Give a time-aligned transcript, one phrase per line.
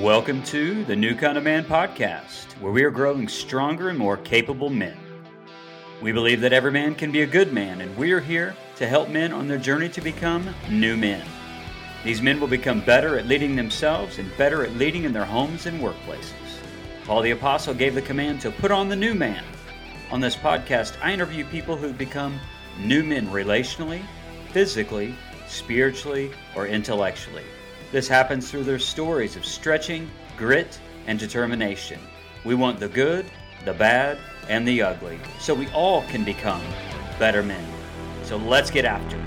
[0.00, 4.16] Welcome to the New Kind of Man podcast, where we are growing stronger and more
[4.16, 4.96] capable men.
[6.02, 8.88] We believe that every man can be a good man, and we are here to
[8.88, 11.24] help men on their journey to become new men.
[12.02, 15.66] These men will become better at leading themselves and better at leading in their homes
[15.66, 16.58] and workplaces.
[17.04, 19.44] Paul the Apostle gave the command to put on the new man.
[20.10, 22.40] On this podcast, I interview people who've become
[22.80, 24.02] new men relationally,
[24.50, 25.14] physically,
[25.46, 27.44] spiritually, or intellectually.
[27.92, 32.00] This happens through their stories of stretching, grit, and determination.
[32.44, 33.26] We want the good,
[33.64, 34.18] the bad,
[34.48, 36.62] and the ugly, so we all can become
[37.18, 37.64] better men.
[38.22, 39.24] So let's get after it.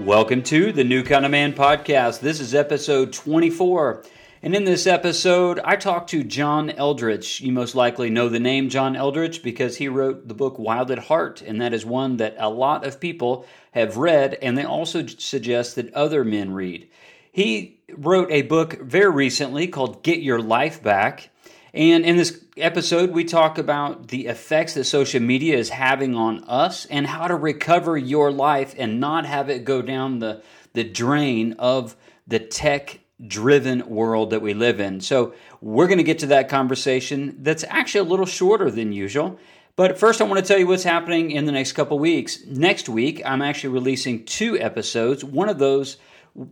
[0.00, 2.20] Welcome to the New Kind of Man podcast.
[2.20, 4.04] This is episode 24.
[4.46, 7.40] And in this episode, I talked to John Eldredge.
[7.40, 11.00] You most likely know the name John Eldredge because he wrote the book Wild at
[11.00, 15.04] Heart, and that is one that a lot of people have read, and they also
[15.04, 16.88] suggest that other men read.
[17.32, 21.30] He wrote a book very recently called Get Your Life Back.
[21.74, 26.44] And in this episode, we talk about the effects that social media is having on
[26.44, 30.40] us and how to recover your life and not have it go down the,
[30.72, 31.96] the drain of
[32.28, 35.00] the tech driven world that we live in.
[35.00, 39.38] So, we're going to get to that conversation that's actually a little shorter than usual.
[39.76, 42.44] But first, I want to tell you what's happening in the next couple weeks.
[42.46, 45.22] Next week, I'm actually releasing two episodes.
[45.22, 45.98] One of those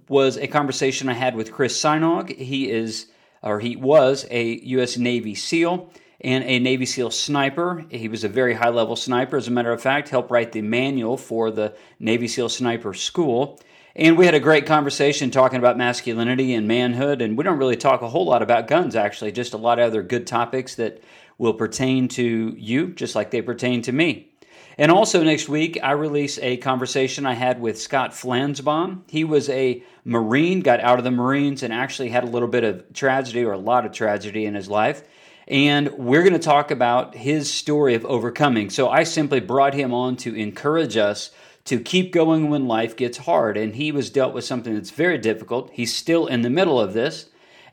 [0.09, 2.37] was a conversation I had with Chris Sajnog.
[2.37, 3.07] He is,
[3.43, 4.99] or he was, a U.S.
[4.99, 7.85] Navy SEAL and a Navy SEAL sniper.
[7.91, 10.63] He was a very high level sniper, as a matter of fact, helped write the
[10.63, 13.61] manual for the Navy SEAL Sniper School.
[13.97, 17.23] And we had a great conversation talking about masculinity and manhood.
[17.23, 19.87] And we don't really talk a whole lot about guns, actually, just a lot of
[19.87, 21.03] other good topics that
[21.39, 24.33] will pertain to you, just like they pertain to me.
[24.77, 29.03] And also next week, I release a conversation I had with Scott Flansbaum.
[29.09, 32.65] He was a Marine, got out of the Marines, and actually had a little bit
[32.65, 35.05] of tragedy or a lot of tragedy in his life.
[35.47, 38.71] And we're going to talk about his story of overcoming.
[38.71, 41.31] So I simply brought him on to encourage us
[41.65, 43.57] to keep going when life gets hard.
[43.57, 45.71] And he was dealt with something that's very difficult.
[45.73, 47.27] He's still in the middle of this.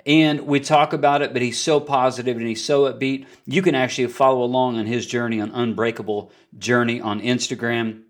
[0.06, 3.28] And we talk about it, but he's so positive and he's so upbeat.
[3.46, 8.02] You can actually follow along on his journey on Unbreakable Journey on Instagram.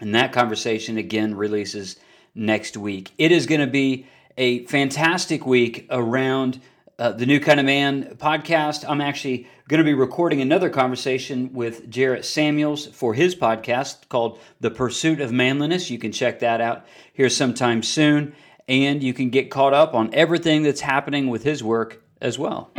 [0.00, 1.96] And that conversation again releases
[2.34, 3.12] next week.
[3.18, 4.06] It is going to be
[4.36, 6.60] a fantastic week around
[6.98, 8.84] uh, the New Kind of Man podcast.
[8.88, 14.38] I'm actually going to be recording another conversation with Jarrett Samuels for his podcast called
[14.60, 15.88] The Pursuit of Manliness.
[15.88, 18.34] You can check that out here sometime soon,
[18.68, 22.70] and you can get caught up on everything that's happening with his work as well.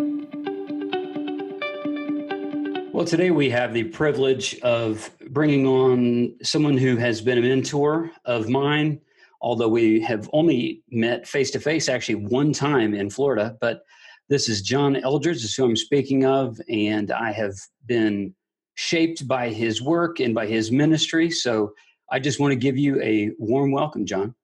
[2.94, 8.12] Well, today we have the privilege of bringing on someone who has been a mentor
[8.26, 9.02] of mine,
[9.42, 13.58] although we have only met face to face actually one time in Florida.
[13.60, 13.86] But
[14.30, 17.54] this is John Eldredge, is who I'm speaking of, and I have
[17.86, 18.34] been
[18.76, 21.30] shaped by his work and by his ministry.
[21.32, 21.74] So
[22.12, 24.36] I just want to give you a warm welcome, John.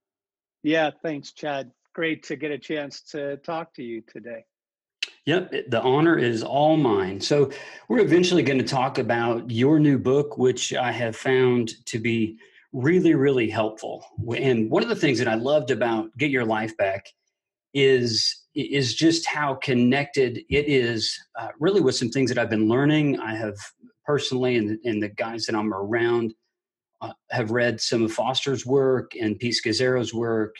[0.63, 1.71] Yeah, thanks, Chad.
[1.93, 4.45] Great to get a chance to talk to you today.
[5.25, 7.19] Yep, the honor is all mine.
[7.21, 7.51] So,
[7.87, 12.37] we're eventually going to talk about your new book, which I have found to be
[12.73, 14.05] really, really helpful.
[14.35, 17.07] And one of the things that I loved about Get Your Life Back
[17.73, 22.67] is is just how connected it is uh, really with some things that I've been
[22.67, 23.19] learning.
[23.19, 23.55] I have
[24.05, 26.33] personally, and, and the guys that I'm around,
[27.01, 30.55] uh, have read some of Foster's work and Pete Scazzero's work,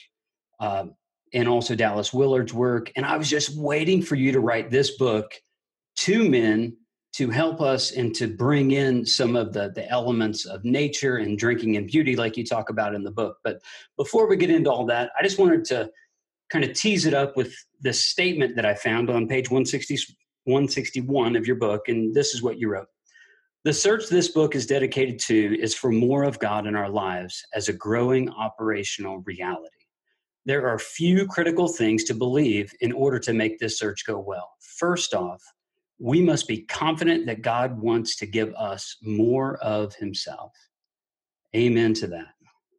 [0.59, 0.85] uh,
[1.33, 2.91] and also Dallas Willard's work.
[2.95, 5.31] And I was just waiting for you to write this book
[5.97, 6.75] to men
[7.13, 11.37] to help us and to bring in some of the, the elements of nature and
[11.37, 13.37] drinking and beauty, like you talk about in the book.
[13.43, 13.61] But
[13.97, 15.89] before we get into all that, I just wanted to
[16.51, 19.97] kind of tease it up with this statement that I found on page 160,
[20.43, 21.87] 161 of your book.
[21.87, 22.87] And this is what you wrote
[23.63, 27.43] The search this book is dedicated to is for more of God in our lives
[27.53, 29.69] as a growing operational reality.
[30.45, 34.49] There are few critical things to believe in order to make this search go well.
[34.59, 35.41] First off,
[35.99, 40.51] we must be confident that God wants to give us more of Himself.
[41.55, 42.33] Amen to that.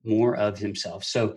[0.04, 1.04] More of Himself.
[1.04, 1.36] So,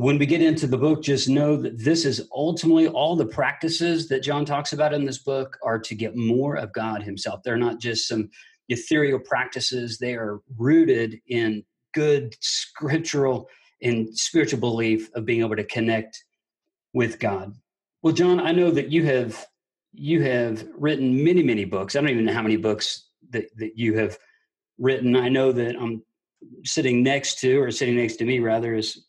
[0.00, 4.08] when we get into the book, just know that this is ultimately all the practices
[4.08, 7.42] that John talks about in this book are to get more of God Himself.
[7.42, 8.30] They're not just some
[8.68, 11.64] ethereal practices, they are rooted in
[11.94, 13.48] good scriptural
[13.82, 16.24] and spiritual belief of being able to connect
[16.92, 17.54] with God.
[18.02, 19.46] Well, John, I know that you have
[19.92, 21.96] you have written many, many books.
[21.96, 24.18] I don't even know how many books that, that you have
[24.78, 25.16] written.
[25.16, 26.02] I know that I'm
[26.64, 29.05] sitting next to, or sitting next to me rather, is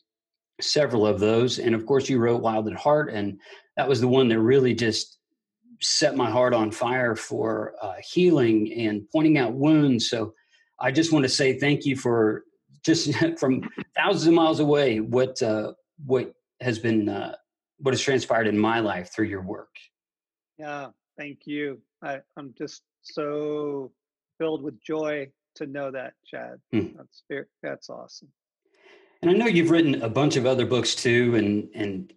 [0.61, 1.59] several of those.
[1.59, 3.39] And of course, you wrote Wild at Heart, and
[3.75, 5.19] that was the one that really just
[5.81, 10.09] set my heart on fire for uh, healing and pointing out wounds.
[10.09, 10.33] So
[10.79, 12.43] I just want to say thank you for
[12.85, 15.73] just from thousands of miles away what uh,
[16.05, 17.35] what has been uh,
[17.79, 19.75] what has transpired in my life through your work.
[20.57, 20.87] Yeah,
[21.17, 21.79] thank you.
[22.01, 23.91] I, I'm just so
[24.37, 26.59] filled with joy to know that, Chad.
[26.71, 26.87] Hmm.
[26.95, 27.23] That's
[27.61, 28.29] that's awesome.
[29.21, 32.13] And I know you've written a bunch of other books too, and and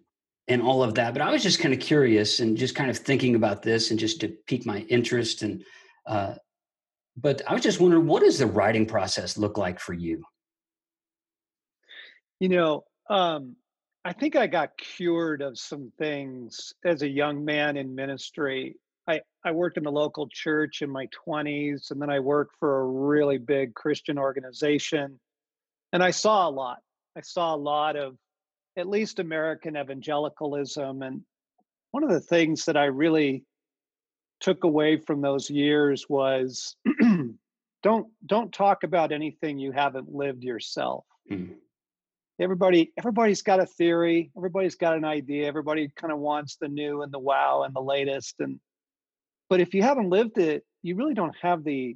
[0.47, 1.13] and all of that.
[1.13, 3.99] But I was just kind of curious and just kind of thinking about this, and
[3.99, 5.41] just to pique my interest.
[5.41, 5.63] And
[6.05, 6.35] uh,
[7.17, 10.23] but I was just wondering, what does the writing process look like for you?
[12.39, 13.55] You know, um,
[14.03, 18.77] I think I got cured of some things as a young man in ministry.
[19.07, 22.81] I, I worked in the local church in my 20s, and then I worked for
[22.81, 25.19] a really big Christian organization.
[25.93, 26.79] And I saw a lot.
[27.17, 28.15] I saw a lot of
[28.77, 31.01] at least American evangelicalism.
[31.01, 31.21] And
[31.91, 33.43] one of the things that I really
[34.39, 36.75] took away from those years was
[37.83, 41.05] don't don't talk about anything you haven't lived yourself.
[41.29, 41.55] Mm
[42.41, 47.03] everybody everybody's got a theory everybody's got an idea everybody kind of wants the new
[47.03, 48.59] and the wow and the latest and
[49.49, 51.95] but if you haven't lived it you really don't have the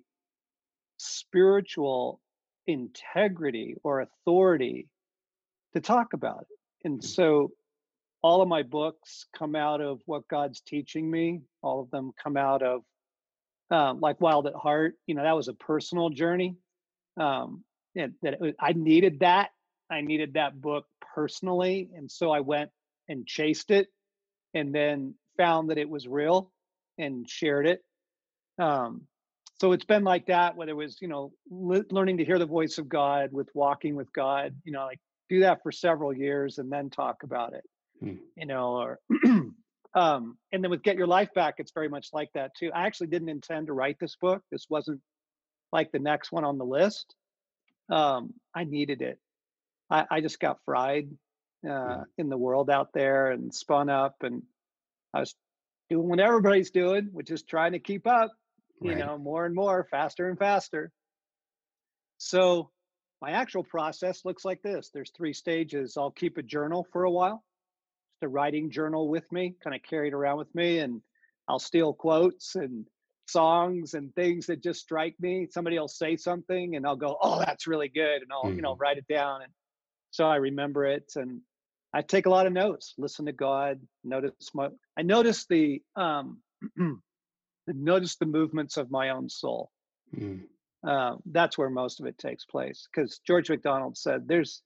[0.98, 2.22] spiritual
[2.68, 4.88] integrity or authority
[5.76, 7.52] to talk about it and so
[8.22, 12.38] all of my books come out of what god's teaching me all of them come
[12.38, 12.82] out of
[13.72, 16.56] um, like wild at heart you know that was a personal journey
[17.18, 17.64] um,
[17.96, 19.50] and that was, i needed that
[19.90, 21.90] I needed that book personally.
[21.96, 22.72] And so I went
[23.08, 23.88] and chased it
[24.54, 26.52] and then found that it was real
[26.98, 27.84] and shared it.
[28.58, 29.02] Um,
[29.60, 32.46] so it's been like that, whether it was, you know, le- learning to hear the
[32.46, 35.00] voice of God with walking with God, you know, like
[35.30, 37.64] do that for several years and then talk about it,
[38.00, 38.16] hmm.
[38.36, 39.00] you know, or,
[39.94, 42.72] um, and then with Get Your Life Back, it's very much like that too.
[42.74, 44.42] I actually didn't intend to write this book.
[44.52, 45.02] This wasn't
[45.72, 47.16] like the next one on the list.
[47.90, 49.20] Um, I needed it.
[49.90, 51.10] I, I just got fried
[51.66, 52.04] uh, yeah.
[52.18, 54.44] in the world out there and spun up, and
[55.14, 55.36] I was
[55.90, 58.32] doing what everybody's doing, which is trying to keep up.
[58.82, 59.00] You right.
[59.00, 60.92] know, more and more, faster and faster.
[62.18, 62.72] So
[63.22, 64.90] my actual process looks like this.
[64.94, 65.98] There's three stages.
[65.98, 67.44] I'll keep a journal for a while,
[68.14, 71.02] just a writing journal with me, kind of carried around with me, and
[71.48, 72.86] I'll steal quotes and
[73.28, 75.48] songs and things that just strike me.
[75.52, 78.56] Somebody will say something, and I'll go, "Oh, that's really good," and I'll mm-hmm.
[78.56, 78.82] you know mm-hmm.
[78.82, 79.42] write it down.
[79.42, 79.52] And
[80.12, 81.42] so I remember it, and
[81.94, 82.94] I take a lot of notes.
[82.98, 83.80] Listen to God.
[84.04, 84.70] Notice my.
[84.98, 86.42] I notice the um,
[87.68, 89.72] notice the movements of my own soul.
[90.16, 90.42] Mm.
[90.86, 92.88] Uh, that's where most of it takes place.
[92.94, 94.62] Because George MacDonald said, "There's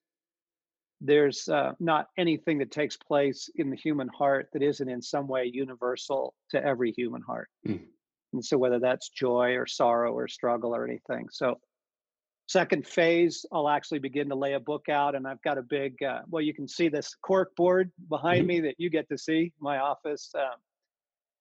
[1.02, 5.28] there's uh, not anything that takes place in the human heart that isn't in some
[5.28, 7.86] way universal to every human heart." Mm.
[8.34, 11.28] And so, whether that's joy or sorrow or struggle or anything.
[11.32, 11.60] So,
[12.50, 16.02] second phase i'll actually begin to lay a book out and i've got a big
[16.02, 18.48] uh, well you can see this cork board behind mm-hmm.
[18.48, 20.58] me that you get to see my office um,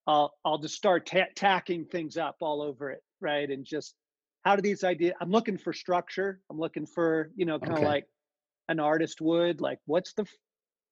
[0.05, 3.95] i'll i'll just start ta- tacking things up all over it right and just
[4.43, 7.79] how do these ideas i'm looking for structure i'm looking for you know kind of
[7.79, 7.87] okay.
[7.87, 8.05] like
[8.69, 10.25] an artist would like what's the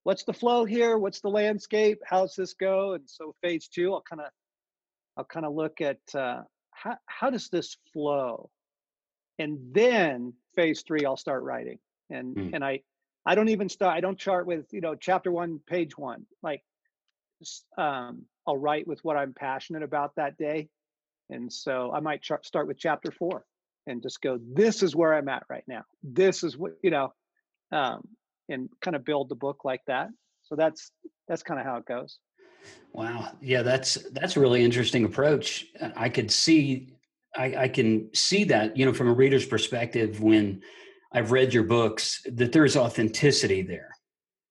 [0.07, 0.97] what's the flow here?
[0.97, 2.01] What's the landscape?
[2.05, 2.93] How's this go?
[2.93, 4.29] And so phase two i'll kind of
[5.17, 8.49] i'll kind of look at uh, how, how does this flow?
[9.37, 11.79] And then phase three i'll start writing.
[12.09, 12.53] And mm.
[12.53, 12.79] and i
[13.25, 16.25] i don't even start i don't chart with you know chapter one page one.
[16.41, 16.63] Like
[17.77, 20.69] um i'll write with what i'm passionate about that day
[21.29, 23.45] and so i might start with chapter four
[23.87, 25.83] and just go this is where i'm at right now.
[26.03, 27.13] This is what you know
[27.71, 28.07] um
[28.49, 30.09] and kind of build the book like that.
[30.43, 30.91] So that's
[31.27, 32.19] that's kind of how it goes.
[32.93, 33.31] Wow.
[33.41, 35.65] Yeah that's that's a really interesting approach.
[35.95, 36.93] I could see
[37.35, 40.61] I, I can see that, you know, from a reader's perspective when
[41.11, 43.89] I've read your books, that there's authenticity there.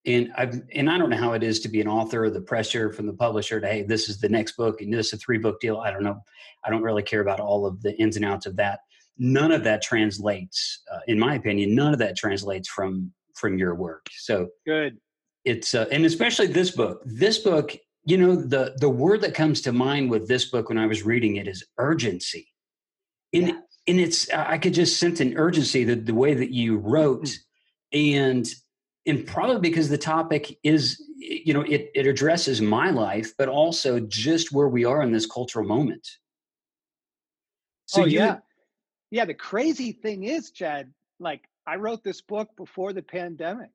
[0.07, 2.93] And I've and I don't know how it is to be an author, the pressure
[2.93, 5.39] from the publisher to hey, this is the next book and this is a three
[5.39, 5.79] book deal.
[5.79, 6.21] I don't know.
[6.65, 8.81] I don't really care about all of the ins and outs of that.
[9.19, 11.75] None of that translates, uh, in my opinion.
[11.75, 14.07] None of that translates from from your work.
[14.13, 14.99] So good.
[15.45, 17.03] It's uh, and especially this book.
[17.05, 20.79] This book, you know, the the word that comes to mind with this book when
[20.79, 22.49] I was reading it is urgency
[23.33, 23.61] and yeah.
[23.87, 27.39] and it's I could just sense an urgency that the way that you wrote, mm.
[27.93, 28.47] and
[29.07, 34.01] and probably because the topic is you know it it addresses my life, but also
[34.01, 36.07] just where we are in this cultural moment.
[37.87, 38.39] So oh, you, yeah,
[39.11, 39.25] yeah.
[39.25, 43.71] The crazy thing is, Chad, like I wrote this book before the pandemic.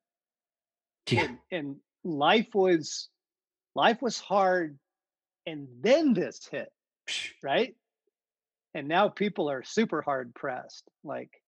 [1.10, 1.24] Yeah.
[1.24, 3.08] And, and life was
[3.74, 4.78] life was hard
[5.46, 6.72] and then this hit,
[7.42, 7.74] right?
[8.74, 10.84] And now people are super hard pressed.
[11.04, 11.41] Like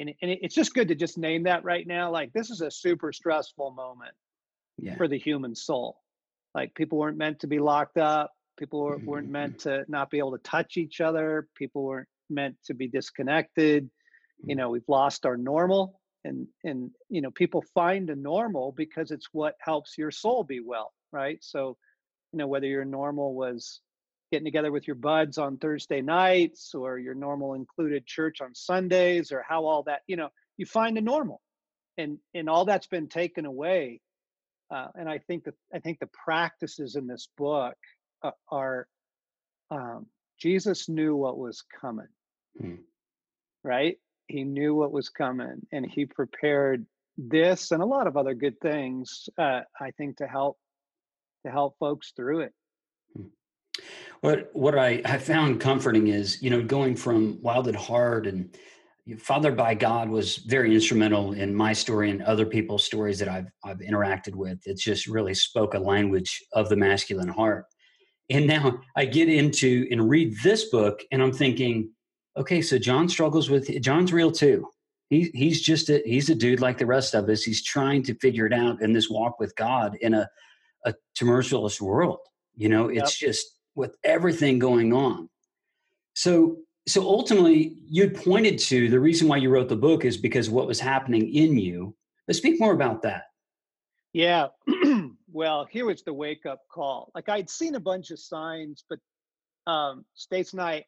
[0.00, 2.10] and, and it's just good to just name that right now.
[2.10, 4.14] Like this is a super stressful moment
[4.78, 4.96] Yeah.
[4.96, 6.00] for the human soul.
[6.54, 8.32] Like people weren't meant to be locked up.
[8.58, 9.32] People were, weren't Mhm.
[9.32, 11.48] meant to not be able to touch each other.
[11.54, 13.90] People weren't meant to be disconnected.
[14.44, 14.58] You Mhm.
[14.58, 19.28] know, we've lost our normal, and and you know, people find a normal because it's
[19.32, 21.42] what helps your soul be well, right?
[21.42, 21.76] So,
[22.32, 23.80] you know, whether your normal was
[24.30, 29.32] getting together with your buds on Thursday nights, or your normal included church on Sundays,
[29.32, 31.40] or how all that, you know, you find a normal,
[31.98, 34.00] and and all that's been taken away
[34.70, 37.74] uh, and I think that I think the practices in this book
[38.22, 38.86] uh, are
[39.70, 40.06] um,
[40.40, 42.08] Jesus knew what was coming,
[42.58, 42.76] Hmm.
[43.64, 43.98] right?
[44.28, 46.86] He knew what was coming, and he prepared
[47.18, 49.28] this and a lot of other good things.
[49.36, 50.58] Uh, I think to help
[51.44, 52.54] to help folks through it.
[54.20, 58.54] What what I, I found comforting is, you know, going from wild at heart and
[59.18, 63.46] fathered by God was very instrumental in my story and other people's stories that I've
[63.64, 64.58] I've interacted with.
[64.66, 67.64] It just really spoke a language of the masculine heart.
[68.28, 71.90] And now I get into and read this book and I'm thinking,
[72.36, 74.68] okay, so John struggles with John's real too.
[75.08, 77.42] He, he's just a he's a dude like the rest of us.
[77.42, 80.28] He's trying to figure it out in this walk with God in a,
[80.84, 82.18] a tumultuous world.
[82.54, 85.28] You know, it's just with everything going on.
[86.14, 86.58] So
[86.88, 90.66] so ultimately you pointed to the reason why you wrote the book is because what
[90.66, 91.94] was happening in you.
[92.26, 93.24] But speak more about that.
[94.12, 94.48] Yeah.
[95.32, 97.12] well, here was the wake up call.
[97.14, 98.98] Like I'd seen a bunch of signs, but
[99.70, 100.84] um, Stasi and I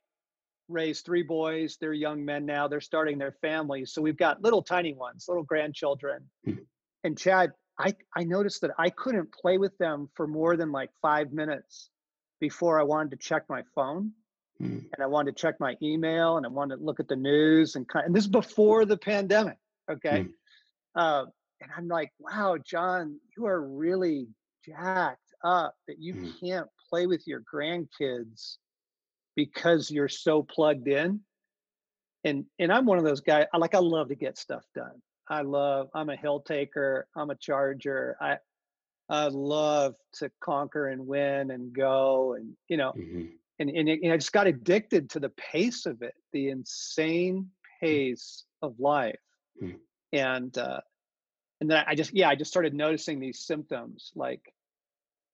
[0.69, 1.77] raised three boys.
[1.81, 2.67] They're young men now.
[2.67, 3.93] They're starting their families.
[3.93, 6.29] So we've got little tiny ones, little grandchildren.
[6.45, 6.55] Hmm.
[7.05, 10.91] And Chad, I, I noticed that I couldn't play with them for more than like
[11.01, 11.91] five minutes
[12.43, 14.13] before I wanted to check my phone
[14.59, 14.81] Hmm.
[14.93, 17.77] and I wanted to check my email and I wanted to look at the news
[17.77, 19.59] and kind and this is before the pandemic.
[19.91, 20.27] Okay.
[20.95, 21.25] Uh,
[21.61, 24.27] and I'm like, wow, John, you are really
[24.67, 26.41] jacked up that you Mm.
[26.41, 28.59] can't play with your grandkids
[29.37, 31.21] because you're so plugged in.
[32.25, 33.47] And and I'm one of those guys.
[33.55, 35.01] I like I love to get stuff done.
[35.29, 35.89] I love.
[35.95, 37.07] I'm a hill taker.
[37.17, 38.17] I'm a charger.
[38.21, 38.39] I
[39.09, 43.33] I love to conquer and win and go and you know Mhm.
[43.59, 47.51] and and, it, and I just got addicted to the pace of it, the insane
[47.81, 49.21] pace of life,
[49.61, 49.79] Mm.
[50.13, 50.81] and uh,
[51.61, 54.43] and then I just yeah I just started noticing these symptoms like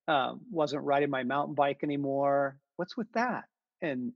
[0.09, 2.59] um, wasn't riding my mountain bike anymore.
[2.77, 3.45] What's with that?
[3.83, 4.13] And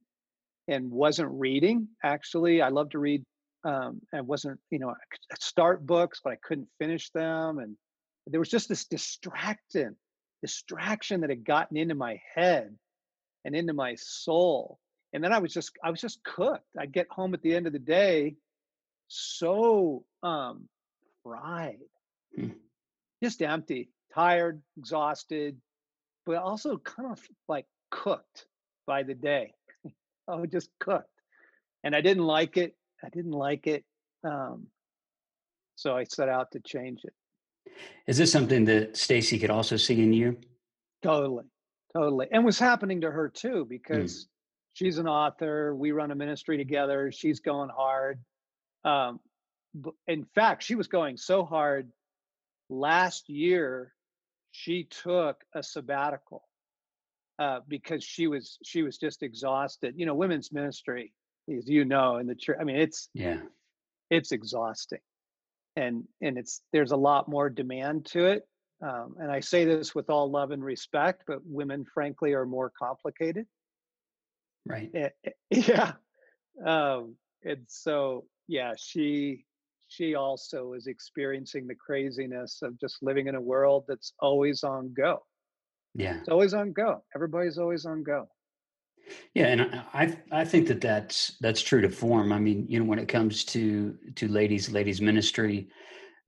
[0.69, 2.63] and wasn't reading actually.
[2.63, 3.25] I love to read.
[3.65, 7.77] Um, and wasn't you know I could start books but I couldn't finish them and
[8.27, 9.97] there was just this distraction
[10.41, 12.75] distraction that had gotten into my head
[13.45, 14.79] and into my soul
[15.13, 16.67] and then i was just i was just cooked.
[16.79, 18.37] I'd get home at the end of the day
[19.09, 20.69] so um
[21.23, 21.79] fried.
[22.37, 22.49] Hmm.
[23.23, 25.57] just empty tired exhausted
[26.25, 28.47] but also kind of like cooked
[28.87, 29.53] by the day.
[30.29, 31.09] I was just cooked
[31.85, 32.75] and i didn't like it
[33.05, 33.85] i didn't like it
[34.25, 34.67] um
[35.77, 37.15] so i set out to change it
[38.07, 40.37] Is this something that Stasi could also see in you?
[41.03, 41.45] Totally,
[41.95, 44.29] totally, and was happening to her too because
[44.73, 45.75] she's an author.
[45.75, 47.13] We run a ministry together.
[47.13, 48.21] She's going hard.
[48.85, 49.21] Um,
[50.07, 51.91] in fact, she was going so hard.
[52.69, 53.95] Last year,
[54.51, 56.43] she took a sabbatical
[57.39, 59.95] uh, because she was she was just exhausted.
[59.97, 61.13] You know, women's ministry,
[61.57, 62.59] as you know, in the church.
[62.61, 63.41] I mean, it's Yeah.
[64.11, 65.01] it's exhausting
[65.77, 68.47] and and it's there's a lot more demand to it
[68.83, 72.71] um, and i say this with all love and respect but women frankly are more
[72.79, 73.47] complicated
[74.65, 74.91] Right.
[74.95, 75.93] Eh, eh, yeah
[76.65, 79.45] um, and so yeah she
[79.89, 84.93] she also is experiencing the craziness of just living in a world that's always on
[84.95, 85.25] go
[85.95, 86.19] Yeah.
[86.19, 88.29] it's always on go everybody's always on go
[89.35, 92.33] Yeah, and I, I think that that's that's true to form.
[92.33, 95.69] I mean, you know, when it comes to to ladies ladies ministry,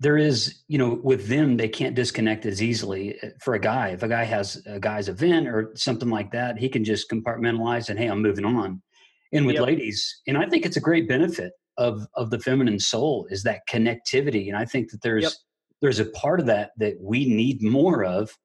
[0.01, 3.19] there is you know with them they can't disconnect as easily.
[3.23, 6.59] Uh, For a guy, if a guy has a guy's event or something like that,
[6.59, 8.83] he can just compartmentalize and hey, I'm moving on.
[9.33, 9.65] And with Yep.
[9.65, 13.67] ladies, and I think it's a great benefit of of the feminine soul is that
[13.69, 15.33] connectivity, and I think that there's Yep.
[15.83, 18.37] there's a part of that that we need more of,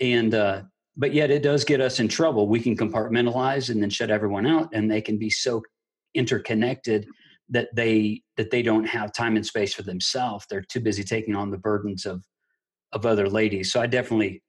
[0.00, 0.62] and uh,
[0.98, 2.48] but yet it does get us in trouble.
[2.48, 5.62] We can compartmentalize and then shut everyone out, and they can be so
[6.14, 7.06] interconnected
[7.48, 10.44] that they that they don't have time and space for themselves.
[10.50, 12.24] They're too busy taking on the burdens of
[12.92, 13.72] of other ladies.
[13.72, 14.42] So I definitely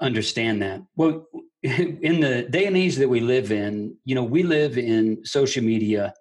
[0.00, 0.80] understand that.
[0.96, 1.26] Well,
[1.62, 5.62] in the day and age that we live in, you know, we live in social
[5.62, 6.14] media.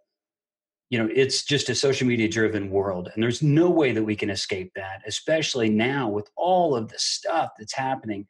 [0.89, 4.15] You know, it's just a social media driven world, and there's no way that we
[4.15, 8.27] can escape that, especially now with all of the stuff that's happening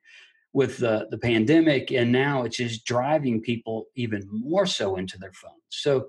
[0.53, 1.91] with the, the pandemic.
[1.91, 5.55] And now it's just driving people even more so into their phones.
[5.69, 6.07] So,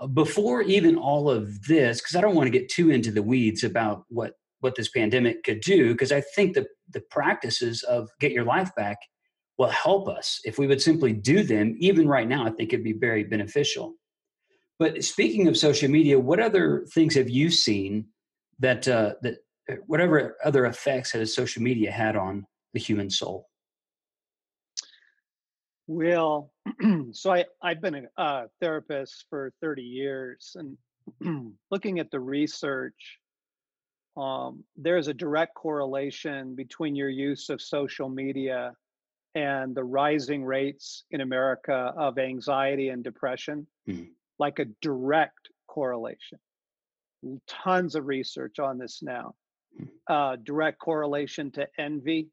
[0.00, 3.22] uh, before even all of this, because I don't want to get too into the
[3.22, 8.08] weeds about what what this pandemic could do because I think the the practices of
[8.18, 8.96] get your life back
[9.58, 11.76] will help us if we would simply do them.
[11.78, 13.94] Even right now, I think it'd be very beneficial.
[14.78, 18.06] But speaking of social media, what other things have you seen
[18.58, 19.36] that uh, that
[19.86, 23.48] whatever other effects has social media had on the human soul?
[25.86, 26.50] Well,
[27.12, 33.18] so I I've been a uh, therapist for 30 years, and looking at the research
[34.16, 38.72] um, there's a direct correlation between your use of social media
[39.34, 44.04] and the rising rates in America of anxiety and depression, mm-hmm.
[44.38, 46.38] like a direct correlation.
[47.48, 49.34] Tons of research on this now.
[49.80, 50.12] Mm-hmm.
[50.14, 52.28] Uh, direct correlation to envy,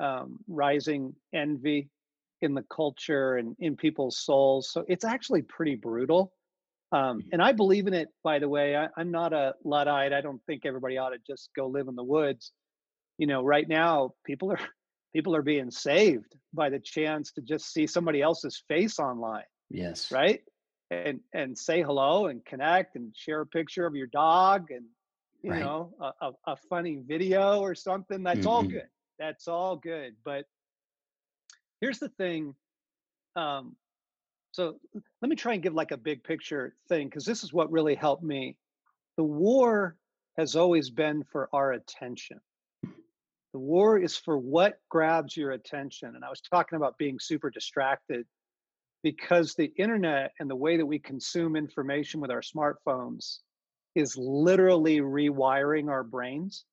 [0.00, 1.90] um, rising envy
[2.42, 4.70] in the culture and in people's souls.
[4.70, 6.32] So it's actually pretty brutal.
[6.92, 7.28] Um, mm-hmm.
[7.32, 8.76] and I believe in it, by the way.
[8.76, 10.12] I, am not a Luddite.
[10.12, 12.52] I don't think everybody ought to just go live in the woods.
[13.18, 14.58] You know, right now, people are
[15.14, 19.44] people are being saved by the chance to just see somebody else's face online.
[19.70, 20.12] Yes.
[20.12, 20.40] Right.
[20.90, 24.84] And and say hello and connect and share a picture of your dog and
[25.42, 25.60] you right.
[25.60, 28.22] know a, a, a, funny video or something.
[28.22, 28.48] That's mm-hmm.
[28.48, 28.88] all good.
[29.18, 30.14] That's all good.
[30.24, 30.44] But
[31.80, 32.54] here's the thing.
[33.34, 33.76] Um,
[34.52, 34.76] so
[35.20, 37.94] let me try and give like a big picture thing because this is what really
[37.94, 38.56] helped me.
[39.16, 39.96] The war
[40.38, 42.40] has always been for our attention.
[42.82, 46.14] The war is for what grabs your attention.
[46.14, 48.26] And I was talking about being super distracted
[49.02, 53.38] because the internet and the way that we consume information with our smartphones
[53.94, 56.64] is literally rewiring our brains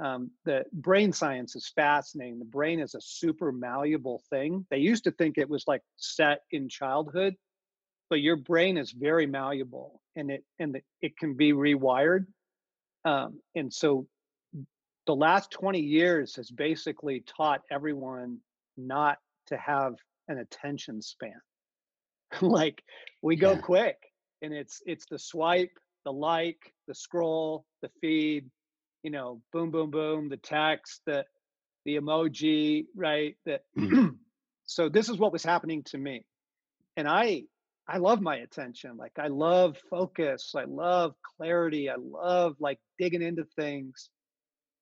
[0.00, 2.38] um, the brain science is fascinating.
[2.38, 4.66] The brain is a super malleable thing.
[4.70, 7.36] They used to think it was like set in childhood,
[8.10, 12.26] but your brain is very malleable and it and the, it can be rewired.
[13.04, 14.06] Um, and so
[15.06, 18.38] the last 20 years has basically taught everyone
[18.76, 19.94] not to have
[20.28, 21.40] an attention span.
[22.40, 22.82] like
[23.22, 23.58] we go yeah.
[23.58, 23.96] quick
[24.42, 28.50] and it's it's the swipe, the like, the scroll, the feed,
[29.04, 31.24] you know, boom, boom, boom, the text, the
[31.84, 33.36] the emoji, right?
[33.46, 33.62] That
[34.64, 36.24] so this is what was happening to me.
[36.96, 37.44] And I
[37.86, 38.96] I love my attention.
[38.96, 40.54] Like I love focus.
[40.56, 41.90] I love clarity.
[41.90, 44.08] I love like digging into things.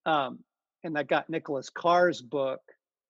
[0.07, 0.39] Um,
[0.85, 2.61] and I got Nicholas Carr's book,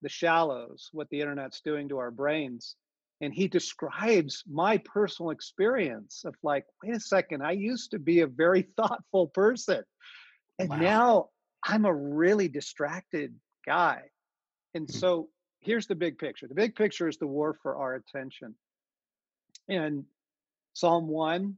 [0.01, 2.75] The Shallows, What the Internet's Doing to Our Brains.
[3.21, 8.21] And he describes my personal experience of like, wait a second, I used to be
[8.21, 9.83] a very thoughtful person.
[10.59, 10.77] And wow.
[10.77, 11.29] now
[11.63, 13.35] I'm a really distracted
[13.65, 14.01] guy.
[14.73, 14.95] And hmm.
[14.95, 15.29] so
[15.61, 18.55] here's the big picture the big picture is the war for our attention.
[19.69, 20.05] And
[20.73, 21.55] Psalm 1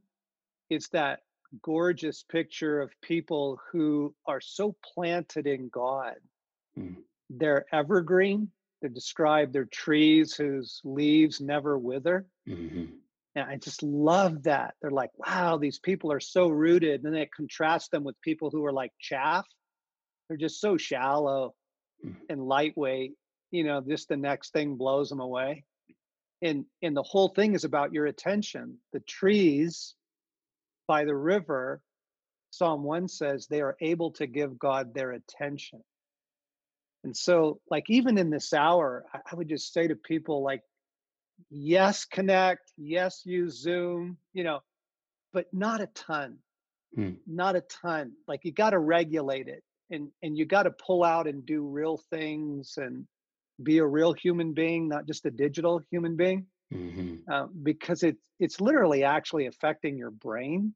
[0.70, 1.20] is that
[1.62, 6.16] gorgeous picture of people who are so planted in God.
[6.78, 6.96] Mm.
[7.30, 8.50] They're evergreen.
[8.82, 12.26] They describe their trees whose leaves never wither.
[12.48, 12.84] Mm-hmm.
[13.36, 14.74] And I just love that.
[14.80, 17.04] They're like, wow, these people are so rooted.
[17.04, 19.46] And then it contrasts them with people who are like chaff.
[20.26, 21.54] They're just so shallow
[22.04, 22.16] mm.
[22.30, 23.12] and lightweight.
[23.50, 25.64] You know, just the next thing blows them away.
[26.42, 28.78] And and the whole thing is about your attention.
[28.94, 29.94] The trees
[30.88, 31.82] by the river,
[32.50, 35.82] Psalm 1 says they are able to give God their attention.
[37.04, 40.62] And so, like, even in this hour, I would just say to people, like,
[41.50, 44.60] yes connect yes use zoom you know
[45.32, 46.38] but not a ton
[46.94, 47.10] hmm.
[47.26, 51.04] not a ton like you got to regulate it and and you got to pull
[51.04, 53.06] out and do real things and
[53.62, 57.16] be a real human being not just a digital human being mm-hmm.
[57.30, 60.74] uh, because it's it's literally actually affecting your brain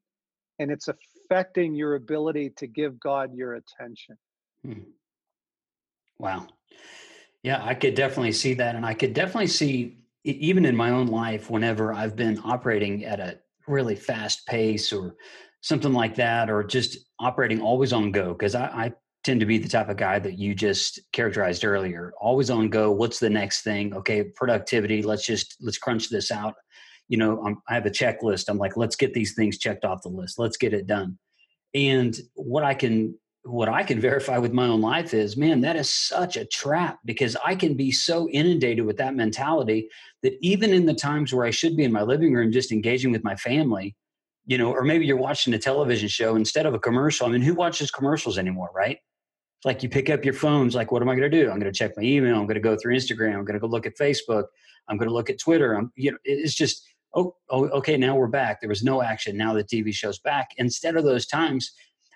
[0.59, 4.17] and it's affecting your ability to give god your attention
[4.65, 4.81] hmm.
[6.17, 6.47] wow
[7.43, 11.07] yeah i could definitely see that and i could definitely see even in my own
[11.07, 15.15] life, whenever I've been operating at a really fast pace or
[15.61, 19.59] something like that, or just operating always on go, because I, I, tend to be
[19.59, 22.91] the type of guy that you just characterized earlier, always on go.
[22.91, 23.93] What's the next thing?
[23.93, 25.03] Okay, productivity.
[25.03, 26.55] Let's just let's crunch this out.
[27.07, 28.45] you know, I'm, I have a checklist.
[28.47, 30.39] I'm like, let's get these things checked off the list.
[30.39, 31.19] Let's get it done.
[31.75, 35.75] And what I can what I can verify with my own life is, man, that
[35.75, 39.89] is such a trap because I can be so inundated with that mentality
[40.21, 43.11] that even in the times where I should be in my living room just engaging
[43.11, 43.95] with my family,
[44.45, 47.25] you know, or maybe you're watching a television show instead of a commercial.
[47.25, 48.99] I mean, who watches commercials anymore, right?
[49.65, 51.49] Like you pick up your phones, like, what am I going to do?
[51.49, 52.35] I'm going to check my email.
[52.35, 53.35] I'm going to go through Instagram.
[53.35, 54.45] I'm going to go look at Facebook.
[54.87, 55.73] I'm going to look at Twitter.
[55.73, 56.83] I'm, you know, it's just,
[57.15, 58.59] oh, oh, okay, now we're back.
[58.59, 59.37] There was no action.
[59.37, 60.49] Now the TV show's back.
[60.57, 61.71] Instead of those times,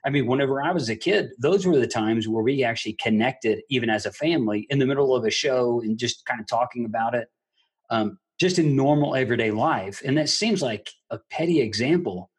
[0.05, 3.61] I mean, whenever I was a kid, those were the times where we actually connected,
[3.69, 6.85] even as a family, in the middle of a show and just kind of talking
[6.85, 7.27] about it,
[7.89, 10.01] um, just in normal everyday life.
[10.05, 12.29] And that seems like a petty example,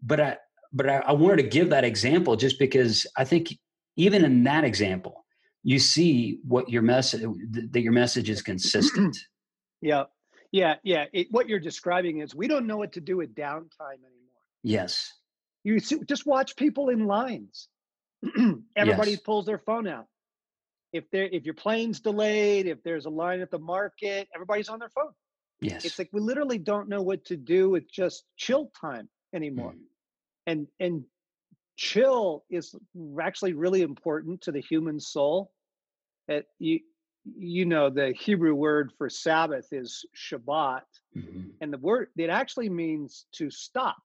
[0.00, 0.36] but I,
[0.72, 3.58] but I, I wanted to give that example just because I think
[3.96, 5.24] even in that example,
[5.64, 7.22] you see what your message
[7.70, 9.18] that your message is consistent.
[9.80, 10.04] yeah,
[10.52, 11.06] yeah, yeah.
[11.12, 14.42] It, what you're describing is we don't know what to do with downtime anymore.
[14.62, 15.12] Yes.
[15.68, 17.68] You see, just watch people in lines.
[18.74, 19.20] Everybody yes.
[19.20, 20.06] pulls their phone out.
[20.94, 24.78] If there, if your plane's delayed, if there's a line at the market, everybody's on
[24.78, 25.12] their phone.
[25.60, 25.84] Yes.
[25.84, 29.72] It's like we literally don't know what to do with just chill time anymore.
[29.72, 29.82] Mm.
[30.46, 31.04] And and
[31.76, 32.74] chill is
[33.20, 35.52] actually really important to the human soul.
[36.28, 36.80] That you
[37.24, 41.50] you know the Hebrew word for Sabbath is Shabbat, mm-hmm.
[41.60, 43.98] and the word it actually means to stop.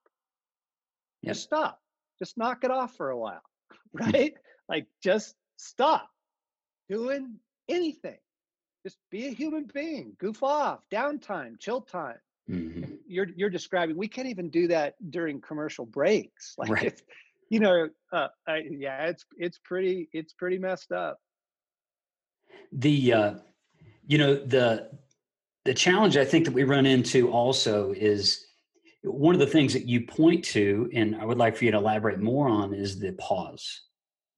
[1.24, 1.80] Just stop.
[2.20, 3.42] Just knock it off for a while,
[3.94, 4.34] right?
[4.70, 6.10] like just stop
[6.90, 7.36] doing
[7.70, 8.18] anything.
[8.86, 10.14] Just be a human being.
[10.20, 10.86] Goof off.
[10.92, 11.60] Downtime.
[11.60, 12.18] Chill time.
[12.50, 12.96] Mm-hmm.
[13.08, 13.98] You're you're describing.
[13.98, 16.56] We can't even do that during commercial breaks.
[16.58, 17.02] Like right
[17.54, 21.20] you know, uh, I, yeah, it's it's pretty it's pretty messed up.
[22.72, 23.34] The uh,
[24.08, 24.90] you know the
[25.64, 28.44] the challenge I think that we run into also is
[29.04, 31.78] one of the things that you point to, and I would like for you to
[31.78, 33.82] elaborate more on, is the pause.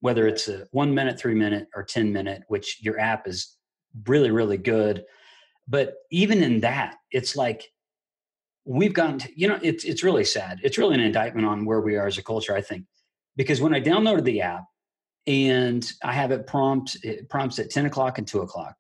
[0.01, 3.55] Whether it's a one minute, three minute, or ten minute, which your app is
[4.07, 5.05] really really good,
[5.67, 7.71] but even in that, it's like
[8.65, 11.81] we've gotten to, you know it's it's really sad it's really an indictment on where
[11.81, 12.83] we are as a culture i think
[13.35, 14.65] because when I downloaded the app
[15.27, 18.75] and I have it prompt, it prompts at 10 o'clock and 2 o'clock.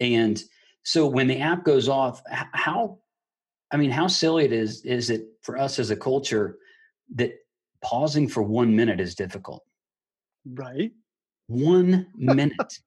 [0.00, 0.40] And
[0.84, 2.98] so when the app goes off, how,
[3.72, 6.58] I mean, how silly it is, is it for us as a culture
[7.14, 7.32] that
[7.82, 9.62] pausing for one minute is difficult?
[10.44, 10.92] Right.
[11.48, 12.78] One minute.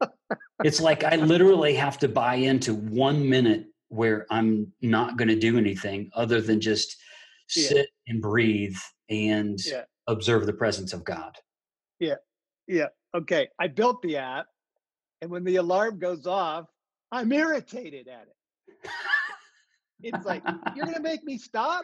[0.63, 5.39] it's like I literally have to buy into one minute where I'm not going to
[5.39, 6.95] do anything other than just
[7.47, 8.13] sit yeah.
[8.13, 8.77] and breathe
[9.09, 11.37] and yeah observe the presence of God.
[11.99, 12.15] Yeah.
[12.67, 12.87] Yeah.
[13.15, 13.47] Okay.
[13.59, 14.47] I built the app,
[15.21, 16.65] and when the alarm goes off,
[17.11, 18.89] I'm irritated at it.
[20.01, 20.43] it's like,
[20.75, 21.83] you're going to make me stop?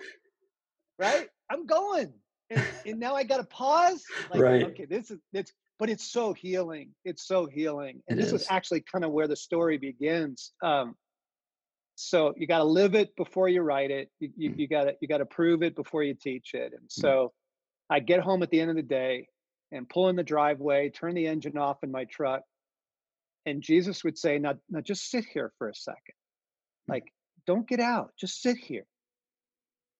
[0.98, 1.28] Right?
[1.50, 2.14] I'm going.
[2.50, 4.04] And, and now I got to pause.
[4.30, 4.64] Like, right.
[4.64, 4.86] Okay.
[4.86, 6.92] This is, it's, but it's so healing.
[7.04, 8.02] It's so healing.
[8.08, 8.42] And it this is.
[8.44, 10.54] is actually kind of where the story begins.
[10.64, 10.96] Um,
[11.96, 14.10] so you got to live it before you write it.
[14.20, 14.60] You, you, mm.
[14.60, 16.74] you got to you got to prove it before you teach it.
[16.74, 16.92] And mm.
[16.92, 17.34] so
[17.90, 19.28] I get home at the end of the day
[19.72, 22.42] and pull in the driveway, turn the engine off in my truck.
[23.46, 26.16] And Jesus would say, now, now just sit here for a second.
[26.88, 26.94] Hmm.
[26.94, 27.04] Like,
[27.46, 28.86] don't get out, just sit here.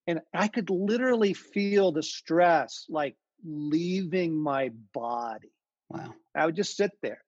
[0.06, 5.52] And I could literally feel the stress like leaving my body.
[5.88, 6.14] Wow.
[6.34, 7.22] I would just sit there.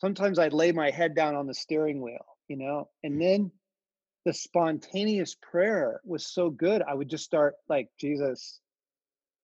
[0.00, 3.20] Sometimes I'd lay my head down on the steering wheel, you know, and hmm.
[3.20, 3.52] then
[4.24, 6.82] the spontaneous prayer was so good.
[6.82, 8.60] I would just start like, Jesus,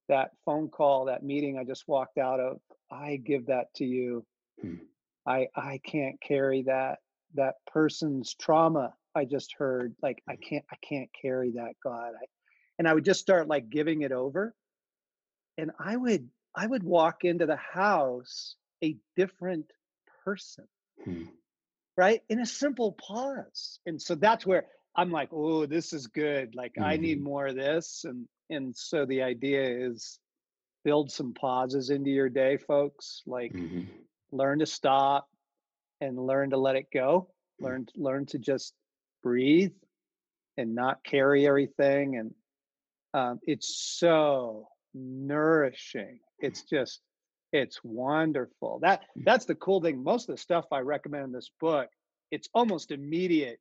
[0.08, 2.58] that phone call, that meeting I just walked out of,
[2.90, 4.24] I give that to you.
[4.60, 4.74] Hmm.
[5.26, 6.98] I I can't carry that
[7.34, 9.94] that person's trauma I just heard.
[10.02, 12.12] Like I can't I can't carry that, God.
[12.14, 12.26] I,
[12.78, 14.54] and I would just start like giving it over.
[15.56, 19.66] And I would I would walk into the house a different
[20.24, 20.66] person.
[21.04, 21.24] Hmm.
[21.96, 22.22] Right?
[22.28, 23.80] In a simple pause.
[23.84, 26.54] And so that's where I'm like, oh, this is good.
[26.54, 26.84] Like mm-hmm.
[26.84, 27.26] I need mm-hmm.
[27.26, 28.04] more of this.
[28.04, 30.18] And and so the idea is
[30.84, 33.82] build some pauses into your day folks like mm-hmm.
[34.30, 35.28] learn to stop
[36.00, 37.28] and learn to let it go
[37.60, 37.66] mm-hmm.
[37.66, 38.74] learn learn to just
[39.22, 39.72] breathe
[40.56, 42.34] and not carry everything and
[43.14, 47.00] um, it's so nourishing it's just
[47.52, 49.24] it's wonderful that mm.
[49.24, 51.88] that's the cool thing most of the stuff i recommend in this book
[52.30, 53.58] it's almost immediate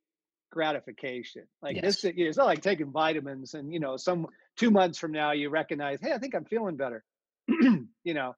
[0.50, 1.44] gratification.
[1.62, 2.02] Like yes.
[2.02, 5.50] this, it's not like taking vitamins and you know, some two months from now you
[5.50, 7.04] recognize, hey, I think I'm feeling better.
[7.48, 8.34] you know,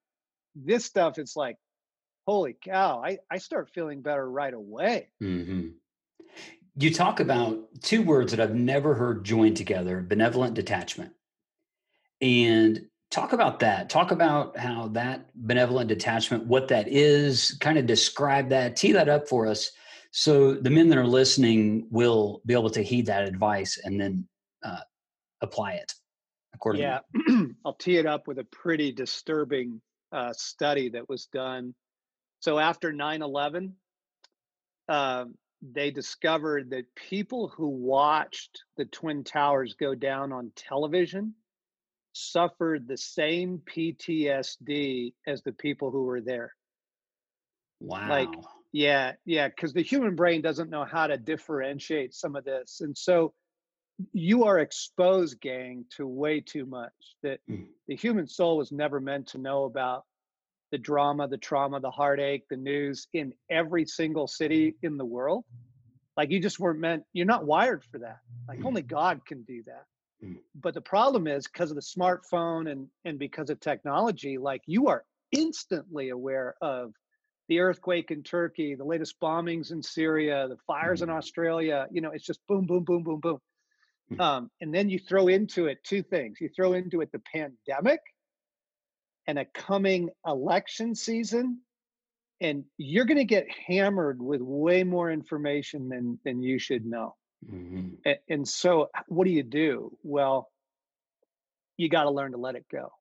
[0.54, 1.56] this stuff, it's like,
[2.26, 5.08] holy cow, I, I start feeling better right away.
[5.22, 5.68] Mm-hmm.
[6.76, 11.12] you talk about two words that I've never heard joined together benevolent detachment.
[12.20, 13.88] And talk about that.
[13.88, 19.08] Talk about how that benevolent detachment, what that is, kind of describe that, tee that
[19.08, 19.70] up for us
[20.12, 24.26] so the men that are listening will be able to heed that advice and then
[24.62, 24.80] uh,
[25.40, 25.92] apply it
[26.54, 26.88] accordingly.
[26.88, 27.00] Yeah,
[27.64, 29.80] I'll tee it up with a pretty disturbing
[30.12, 31.74] uh, study that was done.
[32.40, 33.74] So after 9 11,
[34.88, 41.34] um, they discovered that people who watched the Twin Towers go down on television
[42.12, 46.54] suffered the same PTSD as the people who were there.
[47.80, 48.08] Wow.
[48.08, 48.28] Like,
[48.72, 52.80] yeah, yeah, because the human brain doesn't know how to differentiate some of this.
[52.80, 53.32] And so
[54.12, 57.66] you are exposed, gang, to way too much that mm.
[57.86, 60.04] the human soul was never meant to know about
[60.70, 65.44] the drama, the trauma, the heartache, the news in every single city in the world.
[66.16, 68.18] Like you just weren't meant, you're not wired for that.
[68.48, 69.84] Like only God can do that.
[70.24, 70.36] Mm.
[70.54, 74.88] But the problem is because of the smartphone and and because of technology, like you
[74.88, 76.92] are instantly aware of
[77.48, 81.16] the earthquake in Turkey, the latest bombings in Syria, the fires in mm.
[81.16, 81.86] Australia.
[81.90, 83.38] You know, it's just boom, boom, boom, boom, boom.
[84.12, 84.20] Mm.
[84.20, 86.38] Um, and then you throw into it two things.
[86.40, 88.00] You throw into it the pandemic
[89.26, 91.60] and a coming election season,
[92.40, 97.14] and you're going to get hammered with way more information than than you should know.
[97.48, 97.88] Mm-hmm.
[98.04, 99.96] And, and so, what do you do?
[100.02, 100.50] Well,
[101.76, 102.92] you got to learn to let it go.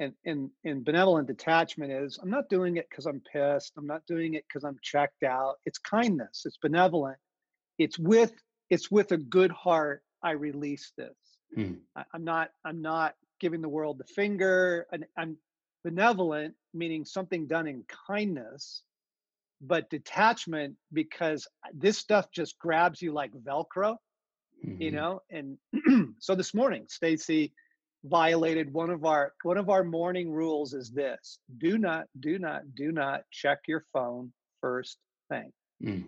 [0.00, 3.72] And, and and benevolent detachment is I'm not doing it because I'm pissed.
[3.76, 5.56] I'm not doing it because I'm checked out.
[5.64, 6.42] It's kindness.
[6.44, 7.18] It's benevolent.
[7.78, 8.32] It's with
[8.68, 10.02] it's with a good heart.
[10.22, 11.14] I release this.
[11.56, 11.78] Mm.
[11.94, 14.86] I, am not I'm not giving the world the finger.
[14.90, 15.36] And I'm
[15.84, 18.82] benevolent, meaning something done in kindness
[19.62, 23.96] but detachment because this stuff just grabs you like velcro
[24.66, 24.82] mm-hmm.
[24.82, 25.56] you know and
[26.18, 27.52] so this morning Stasi
[28.04, 32.62] violated one of our one of our morning rules is this do not do not
[32.74, 34.98] do not check your phone first
[35.30, 35.52] thing
[35.82, 36.04] mm.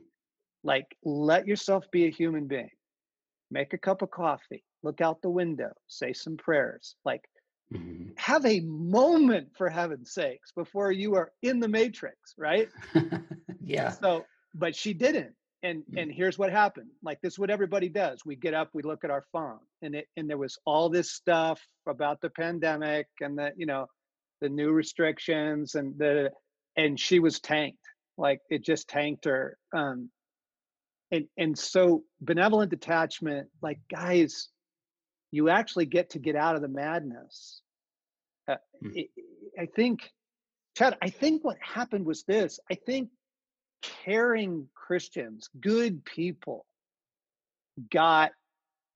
[0.65, 2.71] like let yourself be a human being
[3.53, 7.25] make a cup of coffee look out the window say some prayers like
[7.73, 8.11] Mm-hmm.
[8.17, 12.69] Have a moment for heaven's sakes before you are in the matrix, right?
[13.65, 13.91] yeah.
[13.91, 15.35] So, but she didn't.
[15.63, 15.99] And mm-hmm.
[15.99, 16.91] and here's what happened.
[17.03, 18.21] Like this is what everybody does.
[18.25, 19.59] We get up, we look at our phone.
[19.83, 23.87] And it and there was all this stuff about the pandemic and the, you know,
[24.41, 26.31] the new restrictions and the
[26.77, 27.79] and she was tanked.
[28.19, 29.57] Like it just tanked her.
[29.75, 30.11] Um
[31.11, 34.49] and and so benevolent detachment, like guys,
[35.35, 37.61] you actually get to get out of the madness.
[38.47, 39.09] Uh, mm.
[39.59, 40.13] I think,
[40.77, 42.61] Chad, I think what happened was this.
[42.71, 43.09] I think
[44.05, 46.67] caring Christians, good people,
[47.91, 48.31] got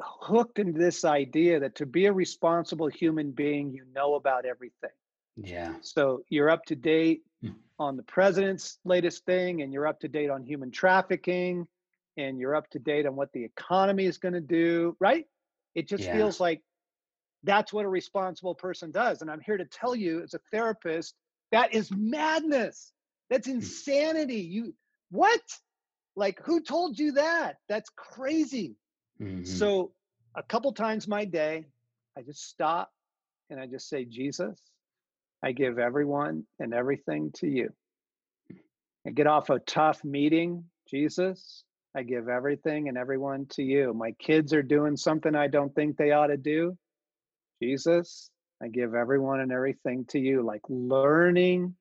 [0.01, 4.91] hooked into this idea that to be a responsible human being, you know about everything.
[5.37, 5.75] Yeah.
[5.81, 7.55] So you're up to date mm.
[7.81, 11.67] on the president's latest thing, and you're up to date on human trafficking,
[12.17, 15.27] and you're up to date on what the economy is going to do, right?
[15.75, 16.15] It just yeah.
[16.15, 16.63] feels like
[17.45, 19.23] that's what a responsible person does.
[19.23, 21.15] And I'm here to tell you, as a therapist,
[21.53, 22.93] that is madness.
[23.31, 23.57] That's hmm.
[23.57, 24.41] insanity.
[24.41, 24.75] You
[25.11, 25.41] what?
[26.17, 27.59] Like who told you that?
[27.69, 28.77] That's crazy.
[29.21, 29.45] Mm-hmm.
[29.45, 29.93] So
[30.35, 31.67] a couple times my day,
[32.17, 32.91] I just stop
[33.51, 34.61] and I just say, Jesus,
[35.43, 37.71] I give everyone and everything to you.
[39.07, 41.65] I get off a tough meeting, Jesus,
[41.99, 43.93] I give everything and everyone to you.
[43.93, 46.79] My kids are doing something I don't think they ought to do.
[47.61, 48.31] Jesus,
[48.63, 50.43] I give everyone and everything to you.
[50.43, 51.75] Like learning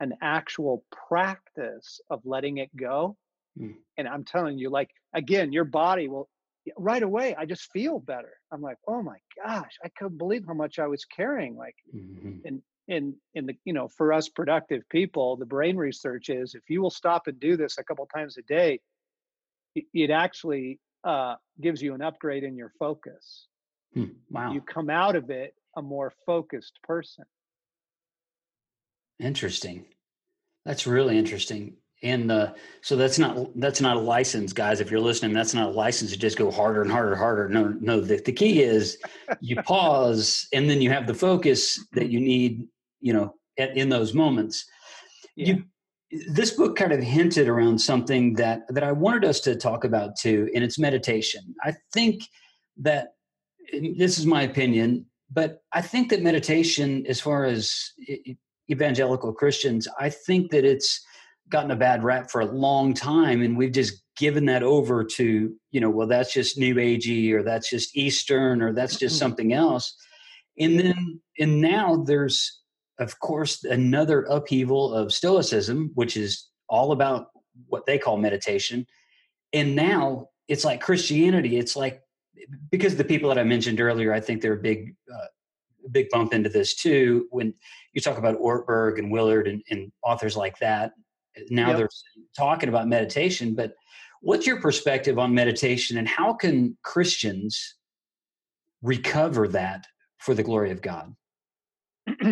[0.00, 3.16] an actual practice of letting it go.
[3.58, 3.76] Mm.
[3.96, 6.28] And I'm telling you, like, again, your body will
[6.76, 8.34] right away, I just feel better.
[8.52, 11.56] I'm like, oh my gosh, I couldn't believe how much I was carrying.
[11.56, 12.46] Like, mm-hmm.
[12.46, 16.68] and in in the you know for us productive people the brain research is if
[16.68, 18.78] you will stop and do this a couple times a day
[19.74, 23.46] it actually uh, gives you an upgrade in your focus.
[23.94, 24.04] Hmm.
[24.30, 24.52] Wow.
[24.52, 27.24] You come out of it a more focused person.
[29.20, 29.84] Interesting.
[30.64, 31.74] That's really interesting.
[32.02, 34.80] And uh, so that's not that's not a license, guys.
[34.80, 37.48] If you're listening, that's not a license to just go harder and harder, and harder.
[37.48, 38.00] No, no.
[38.00, 38.98] The, the key is
[39.40, 42.66] you pause, and then you have the focus that you need.
[43.00, 44.66] You know, at, in those moments.
[45.36, 45.46] Yeah.
[45.46, 45.64] You
[46.28, 50.16] this book kind of hinted around something that that I wanted us to talk about
[50.16, 51.54] too, and it's meditation.
[51.62, 52.22] I think
[52.78, 53.14] that
[53.72, 57.92] this is my opinion, but I think that meditation, as far as
[58.70, 61.04] evangelical Christians, I think that it's
[61.48, 65.54] gotten a bad rap for a long time and we've just given that over to
[65.72, 69.24] you know well that's just new agey or that's just eastern or that's just mm-hmm.
[69.24, 69.94] something else
[70.58, 72.62] and then and now there's
[72.98, 77.28] of course another upheaval of stoicism which is all about
[77.68, 78.86] what they call meditation.
[79.52, 81.58] And now it's like christianity.
[81.58, 82.02] It's like
[82.70, 85.26] because the people that i mentioned earlier i think they're a big uh,
[85.90, 87.26] big bump into this too.
[87.30, 87.54] When
[87.92, 90.92] you talk about ortberg and willard and, and authors like that
[91.50, 91.76] now yep.
[91.78, 91.88] they're
[92.36, 93.54] talking about meditation.
[93.54, 93.74] But
[94.24, 97.76] what's your perspective on meditation and how can christians
[98.82, 99.86] recover that
[100.18, 101.14] for the glory of god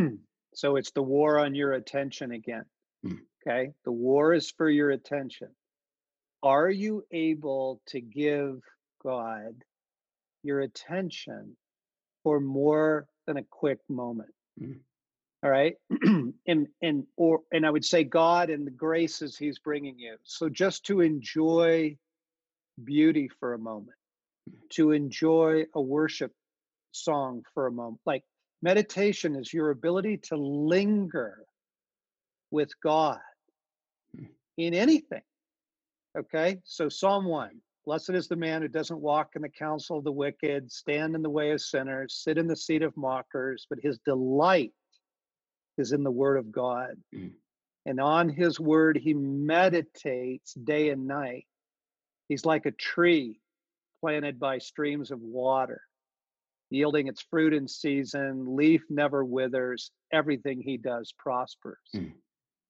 [0.55, 2.65] so it's the war on your attention again
[3.03, 3.15] hmm.
[3.47, 3.73] okay?
[3.85, 5.49] The war is for your attention.
[6.43, 8.61] Are you able to give
[9.03, 9.55] god
[10.43, 11.57] your attention
[12.25, 14.31] for more than a quick moment?
[14.59, 14.73] Hmm.
[15.43, 15.75] All right?
[16.47, 20.17] And and or and i would say god and the graces he's bringing you.
[20.25, 21.97] So just to enjoy
[22.83, 23.97] beauty for a moment
[24.71, 26.33] to enjoy a worship
[26.93, 28.25] song for a moment like
[28.63, 31.45] meditation is your ability to linger
[32.51, 33.19] with god
[34.17, 34.25] hmm.
[34.57, 35.23] in anything
[36.17, 37.51] okay so psalm 1
[37.85, 41.23] blessed is the man who doesn't walk in the counsel of the wicked stand in
[41.23, 44.73] the way of sinners sit in the seat of mockers but his delight
[45.79, 46.97] is in the Word of God.
[47.15, 47.33] Mm.
[47.87, 51.47] And on His Word, He meditates day and night.
[52.29, 53.41] He's like a tree
[54.01, 55.83] planted by streams of water,
[56.73, 61.79] yielding its fruit in season, leaf never withers, everything He does prospers.
[61.95, 62.13] Mm.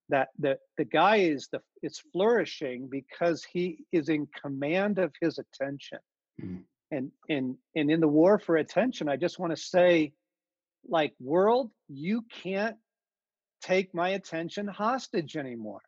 [0.09, 5.39] That the, the guy is the it's flourishing because he is in command of his
[5.39, 5.99] attention.
[6.43, 6.65] Mm.
[6.91, 10.13] And and and in the war for attention, I just want to say,
[10.87, 12.77] like world, you can't
[13.63, 15.83] take my attention hostage anymore.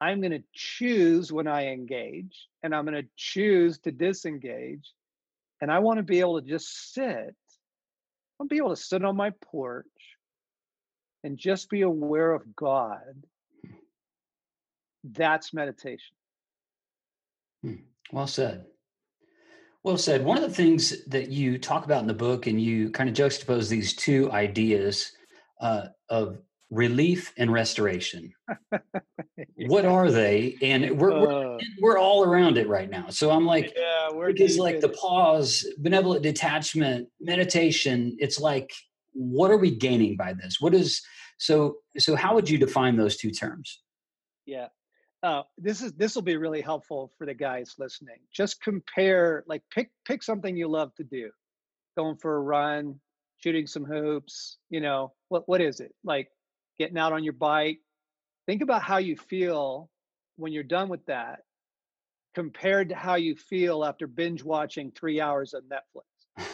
[0.00, 4.92] I'm going to choose when I engage and I'm going to choose to disengage.
[5.64, 7.34] And I want to be able to just sit.
[8.38, 9.86] I'll be able to sit on my porch
[11.22, 13.24] and just be aware of God.
[15.02, 16.16] That's meditation.
[17.62, 17.76] Hmm.
[18.12, 18.66] Well said.
[19.84, 20.22] Well said.
[20.22, 23.16] One of the things that you talk about in the book, and you kind of
[23.16, 25.12] juxtapose these two ideas
[25.62, 28.32] uh, of relief and restoration.
[29.56, 29.68] Yeah.
[29.68, 30.56] what are they?
[30.62, 31.58] And we're, we're, uh.
[31.80, 33.06] we're all around it right now.
[33.08, 38.16] So i'm like yeah we're because like the pause benevolent detachment meditation.
[38.18, 38.72] It's like
[39.12, 40.60] what are we gaining by this?
[40.60, 41.02] What is
[41.38, 43.80] so so how would you define those two terms?
[44.46, 44.68] Yeah.
[45.22, 48.18] Uh, this is this will be really helpful for the guys listening.
[48.32, 51.30] Just compare like pick pick something you love to do.
[51.96, 53.00] Going for a run
[53.38, 55.92] shooting some hoops you know what what is it?
[56.04, 56.28] Like
[56.78, 57.80] getting out on your bike.
[58.46, 59.90] Think about how you feel
[60.36, 61.40] when you're done with that
[62.34, 66.48] compared to how you feel after binge watching three hours of Netflix.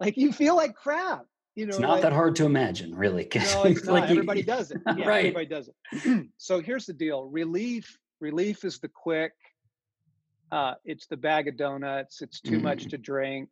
[0.00, 1.26] like you feel like crap.
[1.56, 3.28] You know, it's not like, that hard to imagine, really.
[3.34, 3.92] No, it's not.
[3.92, 4.80] Like everybody does it.
[4.96, 5.26] Yeah, right.
[5.26, 6.26] Everybody does it.
[6.38, 7.98] so here's the deal: relief.
[8.20, 9.32] Relief is the quick.
[10.52, 12.22] Uh, it's the bag of donuts.
[12.22, 12.62] It's too mm.
[12.62, 13.48] much to drink.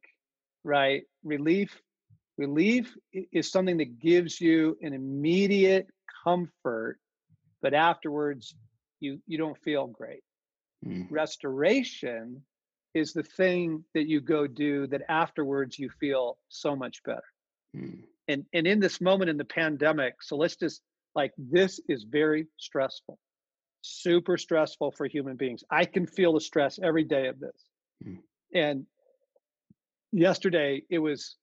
[0.64, 1.02] Right.
[1.24, 1.80] Relief
[2.38, 5.88] Relief is something that gives you an immediate
[6.24, 6.98] comfort,
[7.61, 8.55] but afterwards
[9.01, 10.22] you you don't feel great.
[10.87, 11.09] Mm.
[11.11, 12.42] Restoration
[12.94, 17.22] is the thing that you go do that afterwards you feel so much better.
[17.77, 18.03] Mm.
[18.29, 20.81] And and in this moment in the pandemic, so let's just
[21.16, 23.18] like this is very stressful.
[23.83, 25.64] Super stressful for human beings.
[25.72, 27.64] I can feel the stress every day of this.
[28.07, 28.18] Mm.
[28.55, 28.87] And
[30.12, 31.37] yesterday it was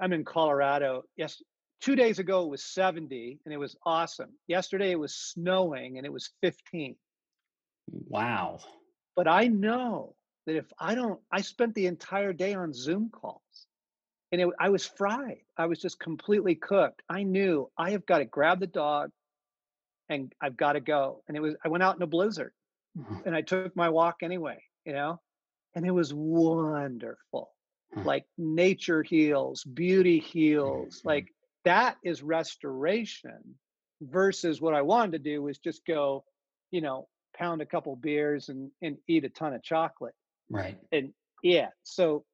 [0.00, 1.04] I'm in Colorado.
[1.16, 1.42] Yes,
[1.80, 4.30] two days ago it was 70 and it was awesome.
[4.46, 6.96] Yesterday it was snowing and it was 15.
[8.08, 8.60] Wow.
[9.16, 10.14] But I know
[10.46, 13.40] that if I don't, I spent the entire day on Zoom calls
[14.32, 15.42] and it, I was fried.
[15.56, 17.02] I was just completely cooked.
[17.08, 19.10] I knew I have got to grab the dog
[20.08, 21.22] and I've got to go.
[21.28, 22.52] And it was, I went out in a blizzard
[22.98, 23.26] mm-hmm.
[23.26, 25.20] and I took my walk anyway, you know,
[25.74, 27.53] and it was wonderful.
[27.94, 28.02] Hmm.
[28.02, 30.98] like nature heals, beauty heals.
[30.98, 31.08] Mm-hmm.
[31.08, 31.28] Like
[31.64, 33.56] that is restoration
[34.00, 36.24] versus what I wanted to do was just go,
[36.70, 40.14] you know, pound a couple beers and, and eat a ton of chocolate.
[40.50, 40.78] Right.
[40.92, 42.24] And yeah, so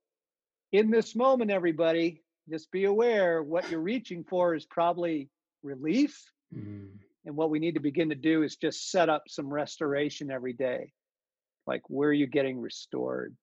[0.72, 5.28] in this moment, everybody, just be aware what you're reaching for is probably
[5.62, 6.22] relief.
[6.54, 6.88] Mm.
[7.26, 10.54] And what we need to begin to do is just set up some restoration every
[10.54, 10.92] day.
[11.66, 13.36] Like, where are you getting restored?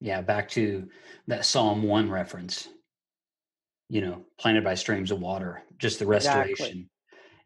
[0.00, 0.88] Yeah, back to
[1.26, 2.68] that Psalm 1 reference.
[3.88, 6.50] You know, planted by streams of water, just the restoration.
[6.50, 6.88] Exactly.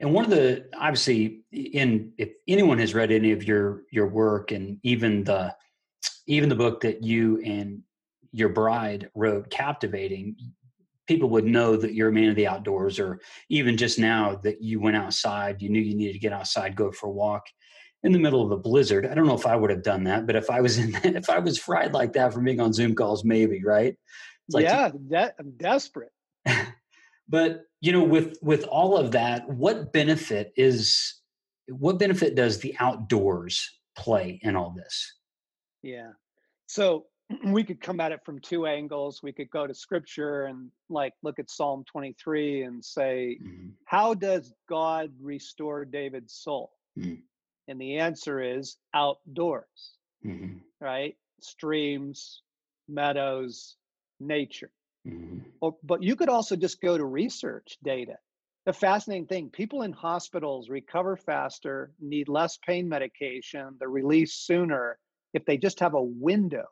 [0.00, 4.50] And one of the obviously in if anyone has read any of your your work
[4.50, 5.54] and even the
[6.26, 7.80] even the book that you and
[8.32, 10.36] your bride wrote captivating
[11.06, 14.60] people would know that you're a man of the outdoors or even just now that
[14.60, 17.46] you went outside you knew you needed to get outside go for a walk
[18.04, 20.26] in the middle of a blizzard i don't know if i would have done that
[20.26, 22.94] but if i was in if i was fried like that from being on zoom
[22.94, 23.96] calls maybe right
[24.50, 26.12] like yeah that, i'm desperate
[27.28, 31.20] but you know with with all of that what benefit is
[31.68, 35.14] what benefit does the outdoors play in all this
[35.82, 36.10] yeah
[36.66, 37.06] so
[37.46, 39.20] we could come at it from two angles.
[39.22, 43.68] We could go to scripture and like look at Psalm 23 and say, mm-hmm.
[43.86, 46.72] how does God restore David's soul?
[46.98, 47.14] Mm-hmm.
[47.68, 49.94] And the answer is outdoors,
[50.24, 50.58] mm-hmm.
[50.80, 51.16] right?
[51.40, 52.42] Streams,
[52.88, 53.76] meadows,
[54.20, 54.70] nature.
[55.06, 55.40] Mm-hmm.
[55.60, 58.16] Or, but you could also just go to research data.
[58.66, 64.98] The fascinating thing people in hospitals recover faster, need less pain medication, they're released sooner
[65.34, 66.64] if they just have a window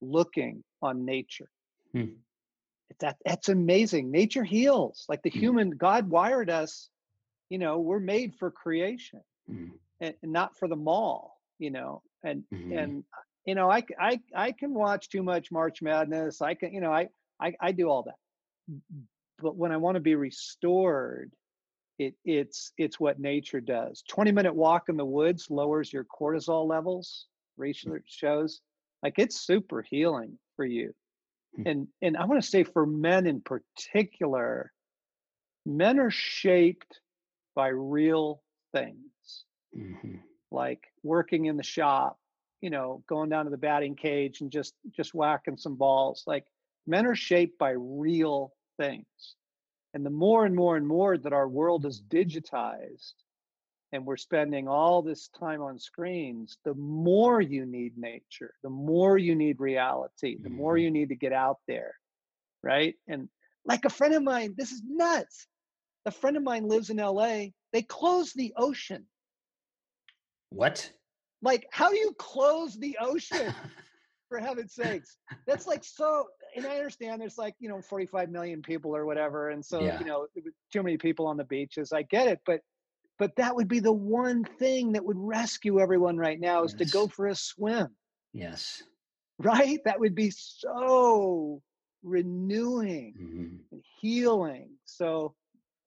[0.00, 1.48] looking on nature.
[1.92, 2.14] Hmm.
[3.00, 4.12] That that's amazing.
[4.12, 5.06] Nature heals.
[5.08, 5.38] Like the hmm.
[5.40, 6.88] human, God wired us.
[7.50, 9.70] You know, we're made for creation, hmm.
[10.00, 11.38] And, not for the mall.
[11.58, 12.72] You know, and hmm.
[12.72, 13.04] and
[13.46, 16.42] you know, I I I can watch too much March Madness.
[16.42, 17.08] I can, you know, I
[17.40, 18.80] I, I do all that.
[19.40, 21.32] But when I want to be restored,
[21.98, 24.02] it it's it's what nature does.
[24.08, 27.26] Twenty minute walk in the woods lowers your cortisol levels.
[27.56, 28.60] Research shows
[29.04, 30.92] like it's super healing for you
[31.56, 31.68] mm-hmm.
[31.68, 34.72] and and i want to say for men in particular
[35.64, 37.00] men are shaped
[37.54, 38.42] by real
[38.72, 38.96] things
[39.76, 40.16] mm-hmm.
[40.50, 42.18] like working in the shop
[42.60, 46.44] you know going down to the batting cage and just just whacking some balls like
[46.86, 49.06] men are shaped by real things
[49.94, 53.14] and the more and more and more that our world is digitized
[53.94, 59.16] and we're spending all this time on screens, the more you need nature, the more
[59.16, 60.82] you need reality, the more mm-hmm.
[60.82, 61.94] you need to get out there.
[62.60, 62.96] Right.
[63.06, 63.28] And
[63.64, 65.46] like a friend of mine, this is nuts.
[66.06, 67.46] A friend of mine lives in LA.
[67.72, 69.06] They closed the ocean.
[70.54, 70.90] What?
[71.42, 73.54] Like, how do you close the ocean?
[74.28, 75.16] for heaven's sakes.
[75.46, 76.26] That's like so,
[76.56, 79.50] and I understand there's like, you know, 45 million people or whatever.
[79.50, 79.98] And so, yeah.
[80.00, 80.26] you know,
[80.72, 81.92] too many people on the beaches.
[81.92, 82.40] I get it.
[82.44, 82.60] But
[83.16, 86.90] but that would be the one thing that would rescue everyone right now is yes.
[86.90, 87.88] to go for a swim.
[88.32, 88.82] Yes.
[89.38, 89.78] Right?
[89.84, 91.62] That would be so
[92.02, 93.56] renewing mm-hmm.
[93.70, 94.70] and healing.
[94.84, 95.34] So,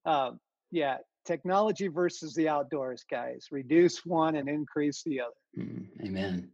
[0.06, 0.40] um,
[0.72, 0.98] yeah,
[1.28, 3.48] technology versus the outdoors, guys.
[3.52, 5.32] Reduce one and increase the other.
[5.58, 6.50] Mm, amen.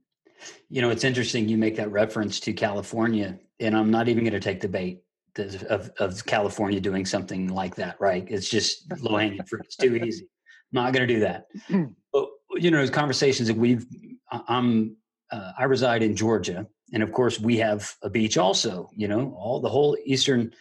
[0.69, 4.33] You know, it's interesting you make that reference to California, and I'm not even going
[4.33, 5.03] to take the bait
[5.37, 8.25] of, of California doing something like that, right?
[8.29, 9.63] It's just low hanging fruit.
[9.65, 10.27] It's too easy.
[10.71, 11.45] Not going to do that.
[12.11, 13.85] but you know, conversations that we've.
[14.31, 14.97] I'm.
[15.31, 18.89] Uh, I reside in Georgia, and of course, we have a beach also.
[18.95, 20.53] You know, all the whole eastern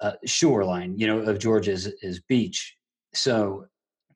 [0.00, 2.76] uh, shoreline, you know, of Georgia is, is beach.
[3.14, 3.66] So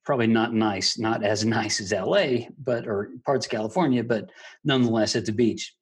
[0.05, 4.31] probably not nice, not as nice as LA, but or parts of California, but
[4.65, 5.75] nonetheless, it's a beach.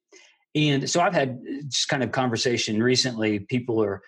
[0.55, 3.39] And so I've had uh, just kind of conversation recently.
[3.39, 4.01] People are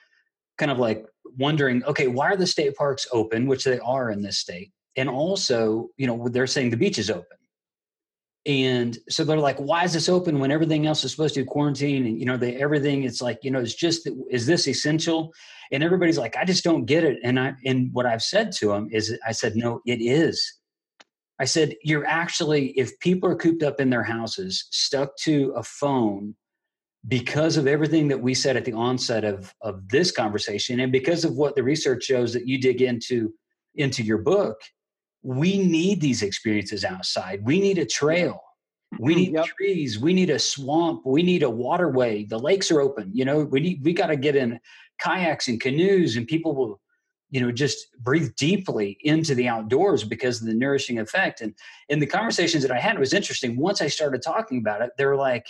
[0.58, 1.06] kind of like
[1.38, 4.72] wondering, okay, why are the state parks open, which they are in this state?
[4.98, 7.37] and also you know they're saying the beach is open
[8.48, 11.46] and so they're like why is this open when everything else is supposed to be
[11.46, 12.06] quarantine?
[12.06, 15.34] And you know they everything it's like you know it's just is this essential?
[15.72, 17.20] And everybody's like i just don't get it.
[17.24, 20.42] And i and what i've said to them is i said no it is.
[21.40, 25.62] I said you're actually if people are cooped up in their houses stuck to a
[25.62, 26.34] phone
[27.08, 31.26] because of everything that we said at the onset of of this conversation and because
[31.26, 33.34] of what the research shows that you dig into
[33.76, 34.58] into your book
[35.28, 37.44] we need these experiences outside.
[37.44, 38.42] We need a trail.
[38.98, 39.46] We need yep.
[39.46, 40.00] trees.
[40.00, 41.02] We need a swamp.
[41.06, 42.24] We need a waterway.
[42.24, 43.12] The lakes are open.
[43.14, 44.58] You know, we need we got to get in
[45.00, 46.80] kayaks and canoes, and people will,
[47.30, 51.42] you know, just breathe deeply into the outdoors because of the nourishing effect.
[51.42, 51.54] And
[51.90, 53.58] in the conversations that I had, it was interesting.
[53.58, 55.46] Once I started talking about it, they were like,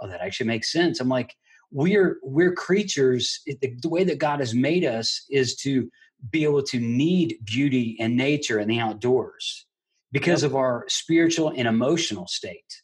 [0.00, 1.36] "Oh, that actually makes sense." I'm like,
[1.70, 3.42] "We're we're creatures.
[3.44, 5.90] The, the way that God has made us is to."
[6.30, 9.66] Be able to need beauty and nature and the outdoors
[10.12, 10.50] because yep.
[10.50, 12.82] of our spiritual and emotional state.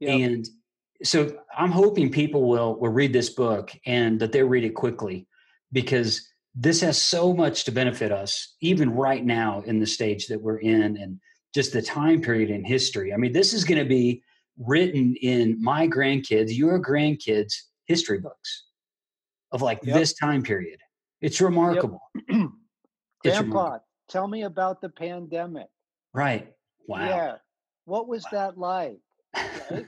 [0.00, 0.20] Yep.
[0.20, 0.48] And
[1.02, 5.26] so I'm hoping people will will read this book and that they read it quickly
[5.72, 10.40] because this has so much to benefit us even right now in the stage that
[10.40, 11.20] we're in and
[11.52, 13.12] just the time period in history.
[13.12, 14.22] I mean, this is going to be
[14.58, 17.54] written in my grandkids, your grandkids'
[17.86, 18.64] history books
[19.52, 19.96] of like yep.
[19.96, 20.78] this time period.
[21.20, 22.00] It's remarkable.
[23.24, 25.68] Grandpa, tell me about the pandemic.
[26.12, 26.52] Right.
[26.86, 27.06] Wow.
[27.06, 27.36] Yeah.
[27.86, 28.30] What was wow.
[28.32, 28.98] that like?
[29.70, 29.86] Right?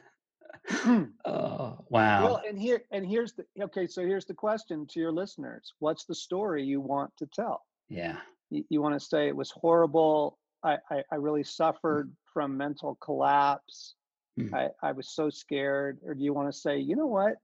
[1.24, 2.24] oh, wow.
[2.24, 5.72] Well, and here and here's the okay, so here's the question to your listeners.
[5.78, 7.62] What's the story you want to tell?
[7.89, 8.16] Yeah.
[8.51, 10.39] You, you want to say it was horrible.
[10.62, 11.47] I, I, I really Mm.
[11.49, 13.95] suffered from mental collapse.
[14.39, 14.53] Mm.
[14.55, 15.99] I, I was so scared.
[16.05, 17.37] Or do you want to say, you know what?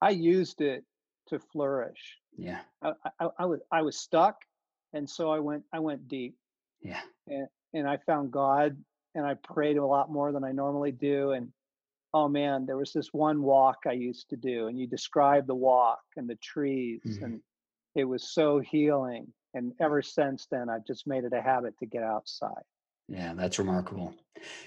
[0.00, 0.84] I used it
[1.28, 2.18] to flourish.
[2.36, 2.60] Yeah.
[2.82, 4.36] I, I, I was I was stuck,
[4.92, 6.36] and so I went I went deep,
[6.80, 7.00] Yeah.
[7.26, 8.76] and and I found God,
[9.14, 11.52] and I prayed a lot more than I normally do, and
[12.14, 15.54] oh man, there was this one walk I used to do, and you described the
[15.54, 17.22] walk and the trees, Mhm.
[17.22, 17.40] and
[17.94, 19.32] it was so healing.
[19.54, 22.64] And ever since then, I've just made it a habit to get outside.
[23.08, 24.14] Yeah, that's remarkable.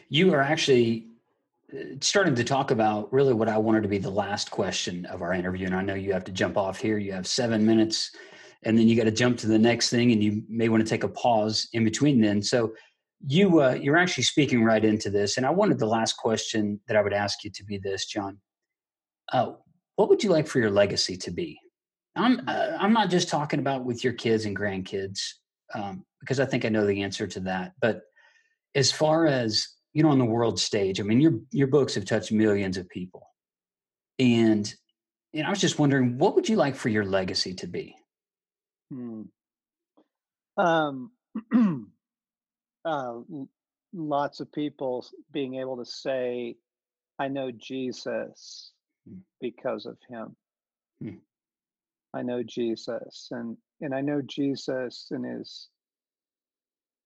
[0.10, 1.08] You are actually
[1.74, 5.24] uh, starting to talk about really what I wanted to be the last question of
[5.24, 5.66] our interview.
[5.66, 7.00] And I know you have to jump off here.
[7.00, 8.16] You have seven minutes
[8.64, 10.90] and then you got to jump to the next thing and you may want to
[10.90, 12.42] take a pause in between then.
[12.42, 12.74] So
[13.26, 15.38] you, uh, you're actually speaking right into this.
[15.38, 18.40] And I wanted the last question that I would ask you to be this, John.
[19.32, 19.54] Uh,
[19.96, 21.60] what would you like for your legacy to be?
[22.16, 25.20] I'm, uh, I'm not just talking about with your kids and grandkids,
[25.74, 27.74] um, because I think I know the answer to that.
[27.82, 28.02] But
[28.76, 32.06] as far as you know on the world stage i mean your your books have
[32.06, 33.26] touched millions of people
[34.20, 34.76] and
[35.34, 37.96] and i was just wondering what would you like for your legacy to be
[38.96, 39.22] Hmm.
[40.58, 41.12] Um,
[42.86, 43.14] uh,
[43.94, 46.56] lots of people being able to say,
[47.20, 48.72] I know Jesus
[49.10, 49.22] Mm.
[49.40, 50.36] because of him.
[51.04, 51.20] Mm.
[52.14, 55.70] I know Jesus and and I know Jesus and his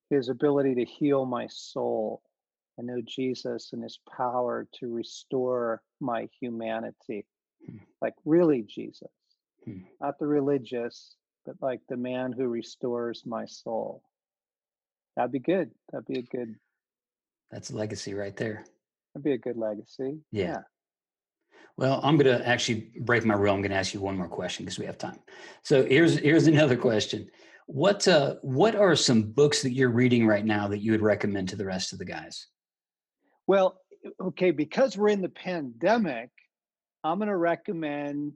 [0.09, 2.21] his ability to heal my soul.
[2.79, 7.25] I know Jesus and his power to restore my humanity.
[7.69, 7.81] Mm.
[8.01, 9.09] Like really Jesus.
[9.99, 11.15] Not the religious,
[11.45, 14.03] but like the man who restores my soul.
[15.15, 15.71] That'd be good.
[15.91, 16.55] That'd be a good
[17.51, 18.63] that's a legacy right there
[19.13, 20.19] that'd be a good legacy.
[20.31, 20.59] Yeah.
[21.77, 24.27] well i'm going to actually break my rule i'm going to ask you one more
[24.27, 25.19] question because we have time
[25.63, 27.27] so here's here's another question
[27.65, 31.49] what uh what are some books that you're reading right now that you would recommend
[31.49, 32.47] to the rest of the guys
[33.47, 33.79] Well,
[34.21, 36.29] okay, because we're in the pandemic,
[37.03, 38.33] I'm going to recommend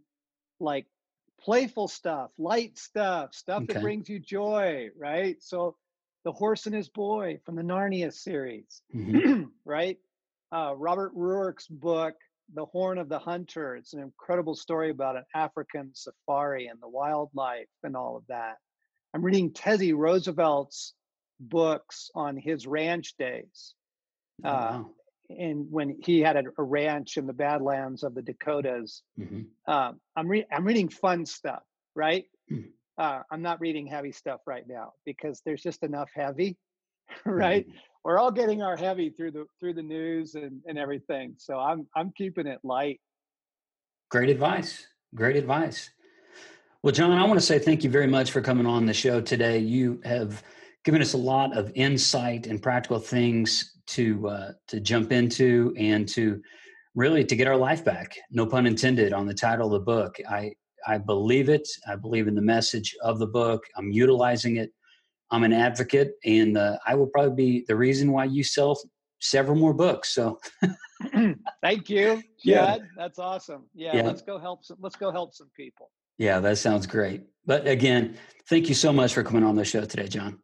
[0.60, 0.88] like
[1.44, 3.74] playful stuff, light stuff, stuff Okay.
[3.74, 5.42] that brings you joy, right?
[5.44, 5.76] So,
[6.24, 9.52] The Horse and His Boy from the Narnia series, Mhm.
[9.66, 10.00] right?
[10.54, 12.16] Uh, Robert Ruark's book,
[12.54, 13.76] The Horn of the Hunter.
[13.76, 18.58] It's an incredible story about an African safari and the wildlife and all of that.
[19.14, 20.94] I'm reading Teddy Roosevelt's
[21.40, 23.76] books on his ranch days
[24.46, 24.90] Oh, uh, wow.
[25.30, 29.04] And when he had a, a ranch in the Badlands of the Dakotas.
[29.20, 29.48] Mhm.
[29.68, 31.64] Um, I'm re- I'm reading fun stuff,
[31.96, 32.26] right?
[32.50, 32.62] Hmm.
[32.98, 36.58] Uh, I'm not reading heavy stuff right now because there's just enough heavy,
[37.26, 37.68] right?
[37.68, 37.74] Mhm.
[38.04, 41.36] We're all getting our heavy through the through the news and, and everything.
[41.38, 43.00] So I'm I'm keeping it light.
[44.10, 44.88] Great advice.
[45.16, 45.90] Great advice.
[46.82, 49.22] Well, John, I want to say thank you very much for coming on the show
[49.22, 49.58] today.
[49.58, 50.44] You have
[50.84, 56.08] given us a lot of insight and practical things to uh, to jump into and
[56.10, 56.42] to
[56.96, 58.16] really to get our life back.
[58.32, 60.16] No pun intended on the title of the book.
[60.30, 60.52] I
[60.86, 61.68] I believe it.
[61.88, 63.64] I believe in the message of the book.
[63.78, 64.72] I'm utilizing it.
[65.32, 68.78] I'm an advocate, and uh, I will probably be the reason why you sell
[69.20, 70.14] several more books.
[70.14, 70.38] So
[71.62, 72.78] Thank you, Yeah.
[72.98, 73.66] That's awesome.
[73.74, 74.02] Yeah, Yeah.
[74.04, 75.92] let's go help some let's go help some people.
[76.18, 77.24] Yeah, that sounds great.
[77.46, 78.18] But again,
[78.48, 80.40] thank you so much for coming on the show today, John.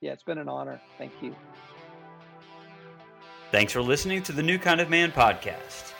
[0.00, 0.80] Yeah, it's been an honor.
[0.96, 1.34] Thank you.
[3.50, 5.92] Thanks for listening to the New Kind of Man podcast.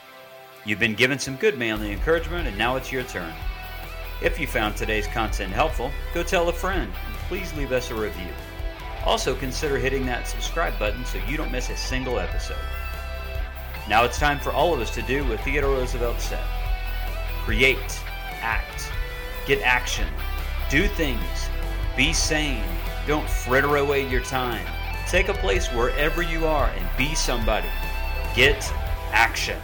[0.64, 3.32] You've been given some good manly encouragement, and now it's your turn.
[4.22, 7.94] If you found today's content helpful, go tell a friend and please leave us a
[7.94, 8.32] review.
[9.04, 12.56] Also, consider hitting that subscribe button so you don't miss a single episode.
[13.88, 16.44] Now it's time for all of us to do what Theodore Roosevelt said
[17.44, 18.00] create,
[18.42, 18.92] act,
[19.46, 20.06] get action,
[20.68, 21.48] do things,
[21.96, 22.62] be sane,
[23.08, 24.64] don't fritter away your time.
[25.08, 27.66] Take a place wherever you are and be somebody.
[28.36, 28.70] Get
[29.12, 29.58] action.